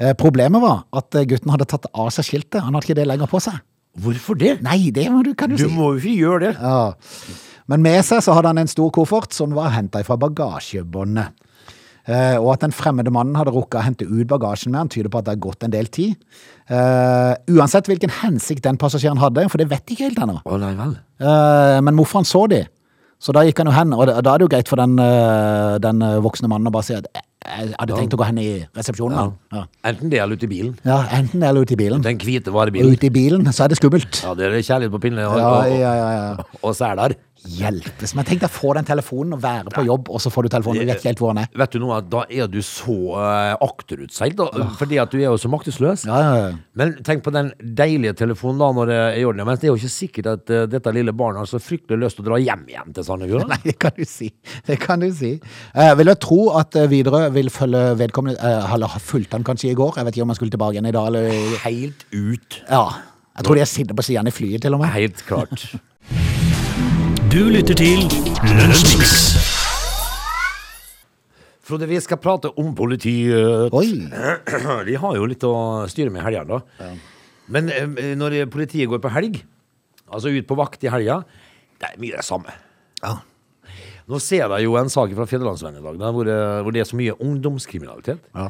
[0.00, 2.62] Eh, problemet var at eh, gutten hadde tatt av seg skiltet.
[2.64, 3.60] Han hadde ikke det lenger på seg.
[4.00, 4.54] Hvorfor det?
[4.64, 5.74] Nei, det må du, kan du, Du si.
[5.74, 6.52] må jo ikke gjøre det.
[6.62, 7.36] Ja.
[7.70, 11.36] Men med seg så hadde han en stor koffert som var henta fra bagasjebåndet.
[12.10, 15.12] Eh, og at den fremmede mannen hadde rukket å hente ut bagasjen med han, tyder
[15.12, 16.16] på at det har gått en del tid.
[16.70, 20.38] Eh, uansett hvilken hensikt den passasjeren hadde, for det vet de ikke helt ennå.
[20.42, 20.96] Å nei vel.
[21.20, 22.64] Eh, men morfaren så de,
[23.20, 23.92] så da gikk han jo hen.
[23.94, 26.96] Og da er det jo greit for den, eh, den voksne mannen å bare si
[26.96, 29.30] at jeg jeg hadde tenkt å gå hen i resepsjonen.
[29.54, 29.62] Ja.
[29.88, 30.74] Enten det eller ute i bilen.
[30.84, 32.02] ja, enten det eller ute i bilen.
[32.04, 32.92] Den hvite varebilen.
[32.92, 34.20] ute i bilen så er det skummelt.
[34.22, 37.16] Ja, det er kjærlighet på pinne og, Ja, ja, ja, ja, og, og seler.
[37.40, 38.12] Hjelpes.
[38.16, 40.52] Men tenk deg å få den telefonen og være på jobb, og så får du
[40.52, 41.50] telefonen og vet ikke helt hvor den er.
[41.62, 45.38] Vet du noe, da er du så uh, akterutseilt, da, fordi at du er jo
[45.40, 46.04] så maktesløs.
[46.08, 46.50] Ja, ja, ja.
[46.76, 49.44] Men tenk på den deilige telefonen da når det er i orden.
[49.48, 52.20] Men det er jo ikke sikkert at uh, dette lille barnet har så fryktelig lyst
[52.20, 53.48] til å dra hjem igjen til Sandefjord.
[53.54, 54.30] Nei, det kan du si.
[54.68, 55.34] Det kan du si.
[55.74, 59.46] Uh, vil jeg tro at eh, Widerøe vil følge vedkommende uh, Eller har fulgt han
[59.46, 59.96] kanskje i går.
[59.96, 62.60] Jeg vet ikke om han skulle tilbake igjen i dag, eller Helt ut.
[62.68, 62.84] Ja.
[63.38, 64.92] Jeg tror de sitter på siden i flyet, til og med.
[64.92, 65.70] Helt klart.
[67.30, 68.00] Du lytter til
[68.42, 69.10] Lønnsmix.
[71.62, 73.70] Frode, vi skal prate om politiet.
[73.70, 74.08] Oi.
[74.88, 75.52] De har jo litt å
[75.92, 76.88] styre med i helgene, da.
[77.54, 79.38] Men eh, når politiet går på helg,
[80.10, 81.20] altså ut på vakt i helga,
[81.78, 82.56] det er mye det samme.
[82.98, 83.14] Ja.
[84.10, 86.32] Nå ser jeg jo en sak fra Fjellandsvennen i dag, da, hvor,
[86.66, 88.26] hvor det er så mye ungdomskriminalitet.
[88.34, 88.48] Ja.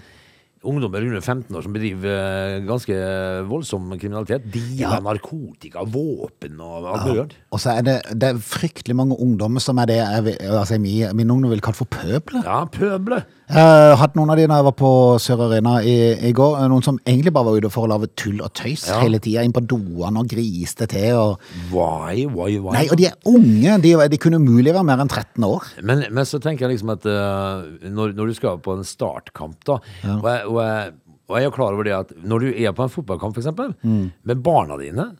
[0.60, 2.96] Ungdommer under 15 år som bedriver eh, ganske
[3.48, 4.44] voldsom kriminalitet.
[4.52, 4.90] De ja.
[4.92, 7.22] har narkotika, våpen og alt mulig.
[7.22, 7.36] rart.
[7.48, 11.16] Og så er det, det er fryktelig mange ungdommer som er det jeg, altså, min,
[11.16, 12.44] min ungdom vil kalle for pøbler.
[12.44, 13.22] Ja, pøble.
[13.50, 15.94] Jeg hatt noen av de da jeg var på Sør Arena i,
[16.28, 16.52] i går.
[16.70, 19.00] Noen som egentlig bare var ute for å lage tull og tøys Ja.
[19.02, 19.42] hele tida.
[19.42, 21.18] Inn på doene og griste til.
[21.18, 21.40] Og,
[21.72, 22.76] Why, why, why?
[22.76, 23.74] nei, og de er unge.
[23.82, 25.66] De, de kunne umulig være mer enn 13 år.
[25.82, 29.58] Men, men så tenker jeg liksom at uh, når, når du skal på en startkamp,
[29.66, 30.94] da og, jeg, og, jeg,
[31.26, 34.12] og jeg er klar over det at når du er på en fotballkamp, eksempel, Mm.
[34.30, 35.10] med barna dine,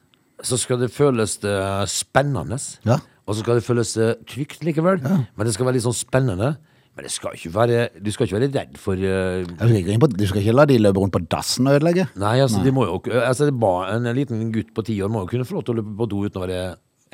[0.43, 2.57] så skal det føles eh, spennende.
[2.87, 2.97] Ja.
[3.27, 5.03] Og så skal det føles eh, trygt likevel.
[5.03, 6.55] Men det skal være litt sånn spennende.
[6.97, 10.55] Men det skal ikke være, du skal ikke være redd for uh, Du skal ikke
[10.57, 12.09] la de løpe rundt på dassen og ødelegge.
[12.19, 15.47] Nei, altså, De må jo, altså en liten gutt på ti år må jo kunne
[15.47, 16.63] få lov til å løpe på do uten å være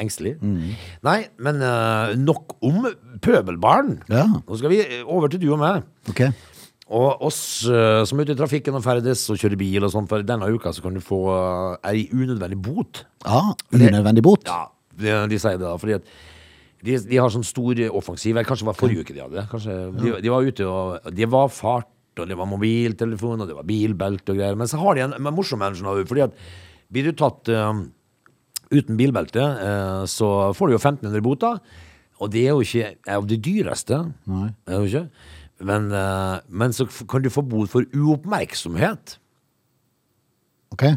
[0.00, 0.34] engstelig.
[1.06, 2.88] Nei, men uh, nok om
[3.24, 3.98] pøbelbarn.
[4.12, 4.26] Ja.
[4.42, 5.84] Nå skal vi over til du og meg.
[6.10, 6.24] Ok.
[6.96, 10.08] Og oss uh, som er ute i trafikken og ferdes og kjører bil og sånn,
[10.08, 11.20] for denne uka så kan du få
[11.88, 13.04] ei unødvendig bot.
[13.26, 13.42] Ja,
[13.74, 14.48] unødvendig bot.
[14.48, 16.16] Ja, de, de sier det da, fordi at
[16.86, 19.46] de, de har sånn stor offensiv, eller kanskje det var forrige uke de hadde det.
[19.50, 23.56] Kanskje, de, de var ute og Det var fart, og det var mobiltelefon, og det
[23.58, 24.56] var bilbelte og greier.
[24.58, 25.76] Men så har de en, morsom en,
[26.08, 26.38] fordi at
[26.92, 27.82] blir du tatt eh,
[28.70, 31.58] uten bilbelte, uh, så får du jo 1500 boter.
[32.16, 33.98] Og det er jo ikke av det dyreste.
[34.30, 34.48] Nei.
[34.66, 35.04] Er det ikke?
[35.68, 39.18] Men, uh, men så kan du få bot for uoppmerksomhet.
[40.74, 40.88] Ok.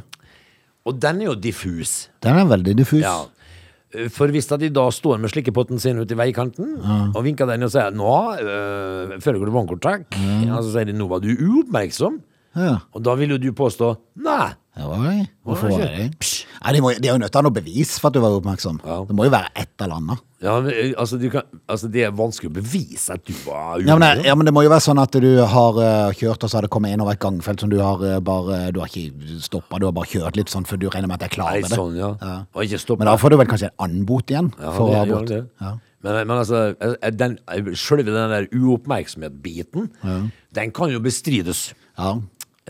[0.88, 2.08] Og den er jo diffus.
[2.24, 3.04] Den er veldig diffus.
[3.04, 3.28] Ja.
[4.14, 6.76] For hvis de da står med slikkepotten sin ute i veikanten
[7.16, 9.54] og vinker den og sier 'nå øh, foregår det
[10.14, 10.44] mm.
[10.46, 12.20] ja, så sier de 'nå var du uoppmerksom',
[12.56, 12.80] Ja.
[12.94, 14.54] og da vil jo du påstå 'nei'.
[14.80, 16.30] Oi, hvorfor var det det?
[16.76, 18.36] De, må, de er jo nødt til å ha noe bevis for at du var
[18.38, 18.78] oppmerksom.
[18.86, 18.98] Ja.
[19.08, 20.22] Det må jo være et eller annet.
[20.40, 23.82] Ja, men, øh, altså, du kan, altså, det er vanskelig å bevise at du var
[23.84, 24.28] Ja men, uoppmerksom.
[24.30, 26.68] ja, men det må jo være sånn at du har uh, kjørt, og så har
[26.68, 29.82] det kommet inn over et gangfelt som du har uh, bare Du har ikke stoppa,
[29.84, 31.62] du har bare kjørt litt sånn, for du regner med at jeg er klar Nei,
[31.68, 31.76] det.
[31.76, 32.14] sånn, ja.
[32.56, 32.98] Og ikke.
[33.02, 34.52] Men da får du vel kanskje en annen bot igjen?
[34.60, 35.44] Ja, for det ha Ja, det.
[35.60, 35.76] Ja.
[36.08, 37.40] Men, men altså, eh, den,
[37.76, 39.90] selve den der uoppmerksomhet-biten,
[40.56, 41.74] den kan jo bestrides.
[42.00, 42.20] ja.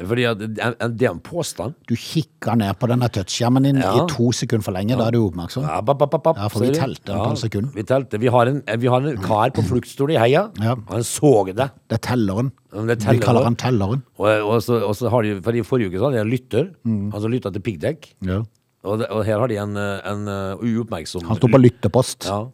[0.08, 1.74] Fordi at det er en påstand.
[1.90, 3.94] Du kikker ned på denne touchskjermen din Ja.
[3.98, 5.64] i to sekunder for lenge, da er du oppmerksom.
[5.68, 7.12] Ja, bap, bap, bap, Ja, for vi telte de.
[7.12, 7.72] telte en par sekunder.
[7.76, 8.20] Vi telte.
[8.20, 10.50] Vi har en, vi har en kar på fluktstol i heia.
[10.60, 10.76] Ja.
[10.90, 11.70] Han så det.
[11.90, 12.52] Det er telleren.
[12.72, 14.04] Det er Vi kaller han telleren.
[14.18, 16.32] Og, og, så, og så har de, for i forrige uke så hadde de en
[16.32, 18.14] lytter, han som lytta til piggdekk.
[18.26, 18.44] Ja.
[18.84, 22.30] Og, og her har de en, en eh, uoppmerksom Han står på lyttepost.
[22.30, 22.46] Ja.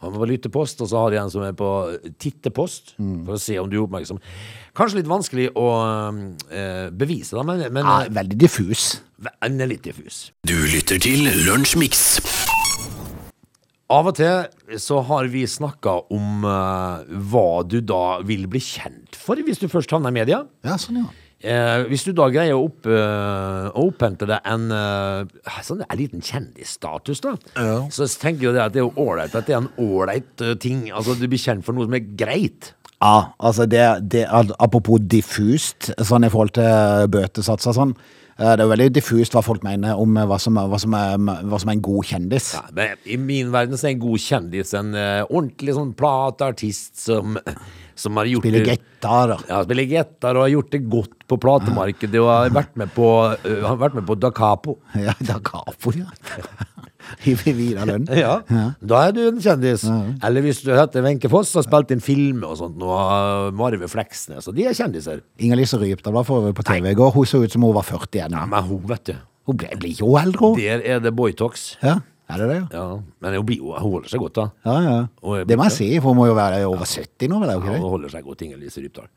[0.00, 1.68] Han var på lyttepost, og så har de en som er på
[2.22, 3.24] tittepost, Mm.
[3.26, 4.20] for å se om du er oppmerksom.
[4.78, 5.64] Kanskje litt vanskelig å
[6.52, 9.00] øh, bevise, da, men, men Ja, veldig diffus.
[9.42, 10.30] den er litt diffus.
[10.46, 12.20] Du lytter til Lunsjmix.
[13.90, 19.16] Av og til så har vi snakka om øh, hva du da vil bli kjent
[19.16, 20.42] for hvis du først havner i media.
[20.62, 21.08] Ja, sånn, ja.
[21.38, 26.24] Eh, hvis du da greier å, opp, eh, opphente deg en, eh, sånn, en liten
[26.24, 27.36] kjendisstatus, da,
[27.94, 30.56] så tenker jo det at det er jo ålreit at det er en ålreit eh,
[30.58, 30.88] ting.
[30.90, 32.72] Altså, du blir kjent for noe som er greit.
[32.98, 34.24] Ja, altså det, det
[34.58, 37.92] Apropos diffust, sånn i forhold til bøtesatser sånn.
[38.40, 40.96] eh, Det er jo veldig diffust hva folk mener om eh, hva som, hva som,
[40.98, 42.50] er, hva som er en god kjendis.
[42.58, 46.98] Ja, men I min verden så er en god kjendis en uh, ordentlig sånn plateartist
[46.98, 47.38] som,
[47.94, 49.36] som har gjort Spiller gitar.
[49.46, 53.06] Ja, spiller gitar og har gjort det godt på platemarkedet og har vært med på,
[53.44, 54.78] uh, vært med på Da Capo.
[54.98, 56.08] Ja, da Capo, ja.
[57.28, 58.04] I Vidar Lønn.
[58.20, 58.34] Ja,
[58.80, 59.84] Da er du en kjendis.
[60.24, 63.52] Eller hvis du heter Wenche Foss og har spilt inn filmer og sånt, nå har
[63.56, 65.22] Marve Fleksnes, og de er kjendiser.
[65.40, 67.14] Inger-Lise Rypdal var for på TV i går.
[67.16, 68.36] Hun så ut som hun var 40 igjen.
[68.36, 69.16] Ja, men hun, vet du.
[69.48, 70.60] Hun ble, blir ikke hun eldre, hun.
[70.60, 71.70] Der er det Boytox.
[71.80, 71.94] Ja,
[72.28, 72.60] er det det?
[72.76, 74.48] Ja, Ja, men hun, blir hun holder seg godt, da.
[74.68, 74.78] ja.
[74.84, 75.44] ja.
[75.48, 77.54] Det må jeg si, for hun må jo være over 70 nå, vel?
[77.56, 79.08] Ja, hun holder seg godt, Inger-Lise Rypdal.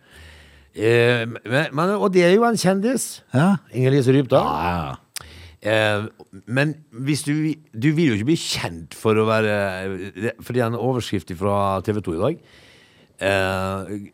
[0.76, 3.22] Eh, men, men, og det er jo en kjendis.
[3.36, 3.58] Ja.
[3.74, 4.52] Inger-Lise Rypdal.
[4.66, 4.96] Ja,
[5.62, 6.08] Eh,
[6.50, 6.72] men
[7.06, 9.52] hvis du Du vil jo ikke bli kjent for å være
[10.16, 12.40] det- For det er en overskrift fra TV 2 i dag.
[13.22, 14.10] Eh,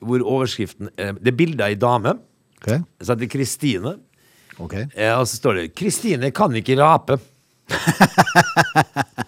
[0.00, 2.14] hvor overskriften eh, Det er bilde av ei dame
[2.62, 2.78] Okay.
[3.02, 3.98] Så heter Kristine.
[4.58, 4.86] Okay.
[4.96, 7.20] Eh, og så står det 'Kristine kan ikke rape'.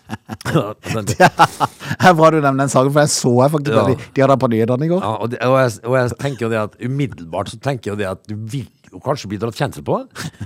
[0.54, 1.28] ja,
[2.04, 3.76] Her bra du nevner den saken, for jeg så jeg faktisk.
[3.76, 3.84] Ja.
[3.88, 5.04] De, de hadde på nyhetene i går.
[5.08, 8.00] og, det, og, jeg, og jeg tenker jo det at umiddelbart så tenker jeg jo
[8.02, 9.98] det at du vil jo kanskje bli dratt kjensel på.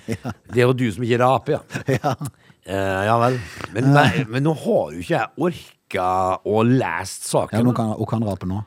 [0.52, 1.62] Det er jo du som ikke raper, ja.
[2.02, 2.14] Ja.
[2.62, 3.38] Eh, ja vel.
[3.74, 6.04] Men, nei, men nå har jo ikke jeg orka
[6.46, 7.64] å lest Ja, saken.
[7.66, 8.60] nå kan, hun kan rape nå.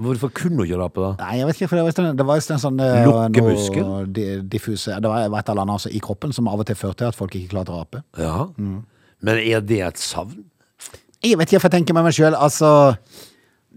[0.00, 1.10] Hvorfor kunne hun ikke rape, da?
[1.24, 3.90] Nei, jeg vet ikke, for det var en- det var en sånn eh, Lukkemuskel?
[4.50, 7.10] diffuse Det var et eller annet altså, i kroppen som av og til førte til
[7.10, 8.02] at folk ikke klarte å rape.
[8.18, 8.46] Ja.
[8.58, 8.84] Mm.
[9.26, 10.44] Men er det et savn?
[11.24, 12.70] Jeg vet ikke, for jeg tenker med meg sjøl, altså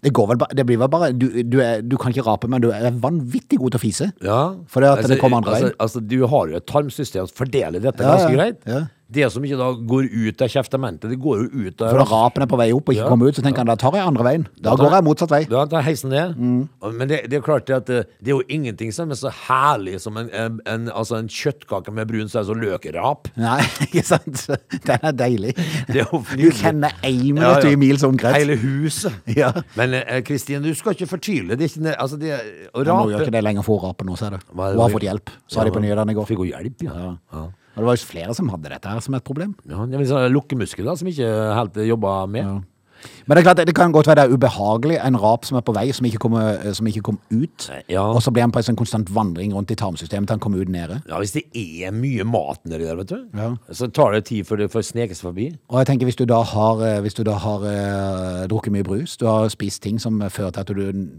[0.03, 2.63] det går vel det blir vel bare du, du, er, du kan ikke rape, men
[2.63, 4.09] du er vanvittig god til å fise.
[4.23, 4.39] Ja.
[4.67, 5.77] For det at det kommer andre altså, veien.
[5.85, 8.59] altså, Du har jo et tarmsystem som fordeler dette ganske greit.
[8.67, 8.83] ja.
[9.13, 12.09] Det som ikke da går ut av kjeftamentet, det går jo ut av For når
[12.13, 13.09] rapen er på vei opp og ikke Ja.
[13.11, 14.45] kommer ut, så tenker han da tar jeg andre veien.
[14.59, 15.41] Da tar går jeg- motsatt vei.
[15.51, 16.35] Da tar heisen ned.
[16.37, 16.69] Mm.
[16.97, 19.99] Men det, det er klart at det, det er jo ingenting som er så herlig
[20.01, 23.29] som en, en, en, altså en kjøttkake med brun saus og løkrap.
[23.37, 24.47] Nei, ikke sant?
[24.87, 25.53] Den er deilig.
[25.87, 28.37] Det er Du kjenner én minutt i mils omkrets.
[28.41, 29.13] Hele huset.
[29.37, 29.51] Ja.
[29.77, 29.95] Men
[30.25, 31.55] Kristin, du skal ikke fortyle.
[31.57, 32.33] Det er ikke, altså det,
[32.73, 34.39] å Ja, Nå gjør ikke det lenger for å rape nå, ser du.
[34.53, 36.25] Hun har fått hjelp, sa de på nyhetene i går.
[36.29, 37.13] Fikk hun hjelp, ja.
[37.33, 37.43] Ja.
[37.73, 37.77] Ja.
[37.77, 39.55] Og det var jo flere som hadde dette her som et problem.
[39.69, 42.61] ja det er sånn lukkemuskel da, som ikke helt jobba med.
[43.27, 45.63] Men det er klart, det kan godt være det er ubehagelig, en rap som er
[45.65, 47.67] på vei, som ikke kommer, som ikke kom ut.
[47.91, 48.03] Ja.
[48.05, 50.63] Og så blir han på en sånn konstant vandring rundt i tarmsystemet til han kommer
[50.63, 51.01] ut nede.
[51.09, 53.55] Ja, Hvis det er mye mat nedi der, vet du, Ja.
[53.71, 55.51] så tar det tid før det får sneke forbi.
[55.69, 59.17] Og jeg tenker hvis du da har, eh, du da har uh, drukket mye brus,
[59.17, 61.09] du har spist ting som fører til at du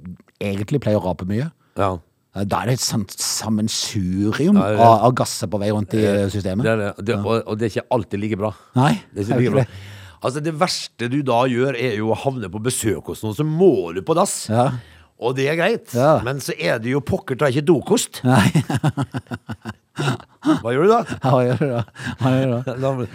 [0.41, 1.99] egentlig pleier å rape mye, Ja.
[2.35, 6.25] Eh, da er det et sammensurium Ja, av, av gasser på vei rundt i eh,
[6.33, 6.65] systemet.
[6.67, 6.89] Det er det.
[7.11, 8.53] Det, og, og det er ikke alltid like bra.
[8.79, 9.67] Nei, Det, er er ikke like bra.
[10.25, 13.45] Altså Det verste du da gjør, er jo å havne på besøk hos noen, så
[13.45, 14.47] må du på dass.
[14.49, 14.71] Ja.
[15.25, 16.17] Og det er greit, Ja.
[16.27, 18.23] men så er det jo pokker ta ikke dokost.
[18.27, 18.49] Nei,
[20.65, 21.01] Hva gjør du da?
[21.23, 21.83] hva gjør du da?
[22.19, 22.75] Hva gjør du da?
[22.83, 23.09] da må-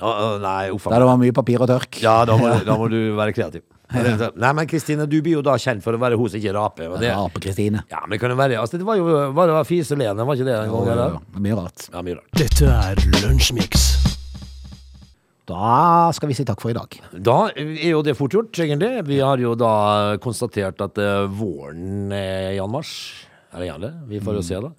[0.00, 1.10] å, nei, uff a Der det meg.
[1.10, 1.98] var mye papir og tørk.
[2.00, 3.64] Ja, da må, da må du være kreativ.
[3.90, 6.92] Nei, men Kristine, du blir jo da kjent for å være hun som ikke raper.
[6.92, 7.84] Og det, Rape-Kristine.
[7.90, 10.38] ja, men det kan jo være altså, Det var jo var det var Fise-Lene, var
[10.38, 10.92] ikke det en gang?
[10.94, 11.18] eller?
[11.42, 11.88] Mye rart.
[11.90, 12.30] Ja, mye rart.
[12.38, 13.88] Dette er Lunsjmix.
[15.50, 16.94] Da skal vi si takk for i dag.
[17.26, 18.92] Da er jo det fort gjort, egentlig.
[19.08, 19.72] Vi har jo da
[20.22, 22.92] konstatert at eh, våren er i anmarsj.
[23.56, 23.94] Eller er det?
[24.12, 24.70] Vi får jo se, da.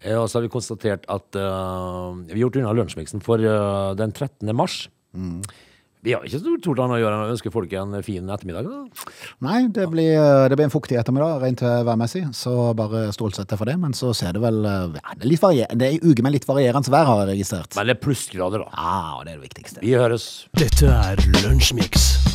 [0.00, 3.90] Eh, og så har vi konstatert at uh, vi har gjort unna lunsjmiksen for uh,
[3.98, 4.54] den 13.
[4.56, 4.84] mars.
[6.00, 8.68] Vi har ikke stort annet å gjøre enn å ønske folk en fin ettermiddag.
[8.70, 9.10] da.
[9.44, 10.16] Nei, det blir,
[10.48, 13.76] det blir en fuktig ettermiddag, rent værmessig, så bare stålsett deg for det.
[13.82, 16.48] Men så ser det vel ja, Det er, litt varier, det er uke med litt
[16.48, 17.76] varierende vær, har jeg registrert.
[17.76, 18.72] Men det er plussgrader, da.
[18.72, 19.84] Ja, ah, det er det viktigste.
[19.84, 20.30] Vi høres.
[20.56, 22.29] Dette er Lunsjmix.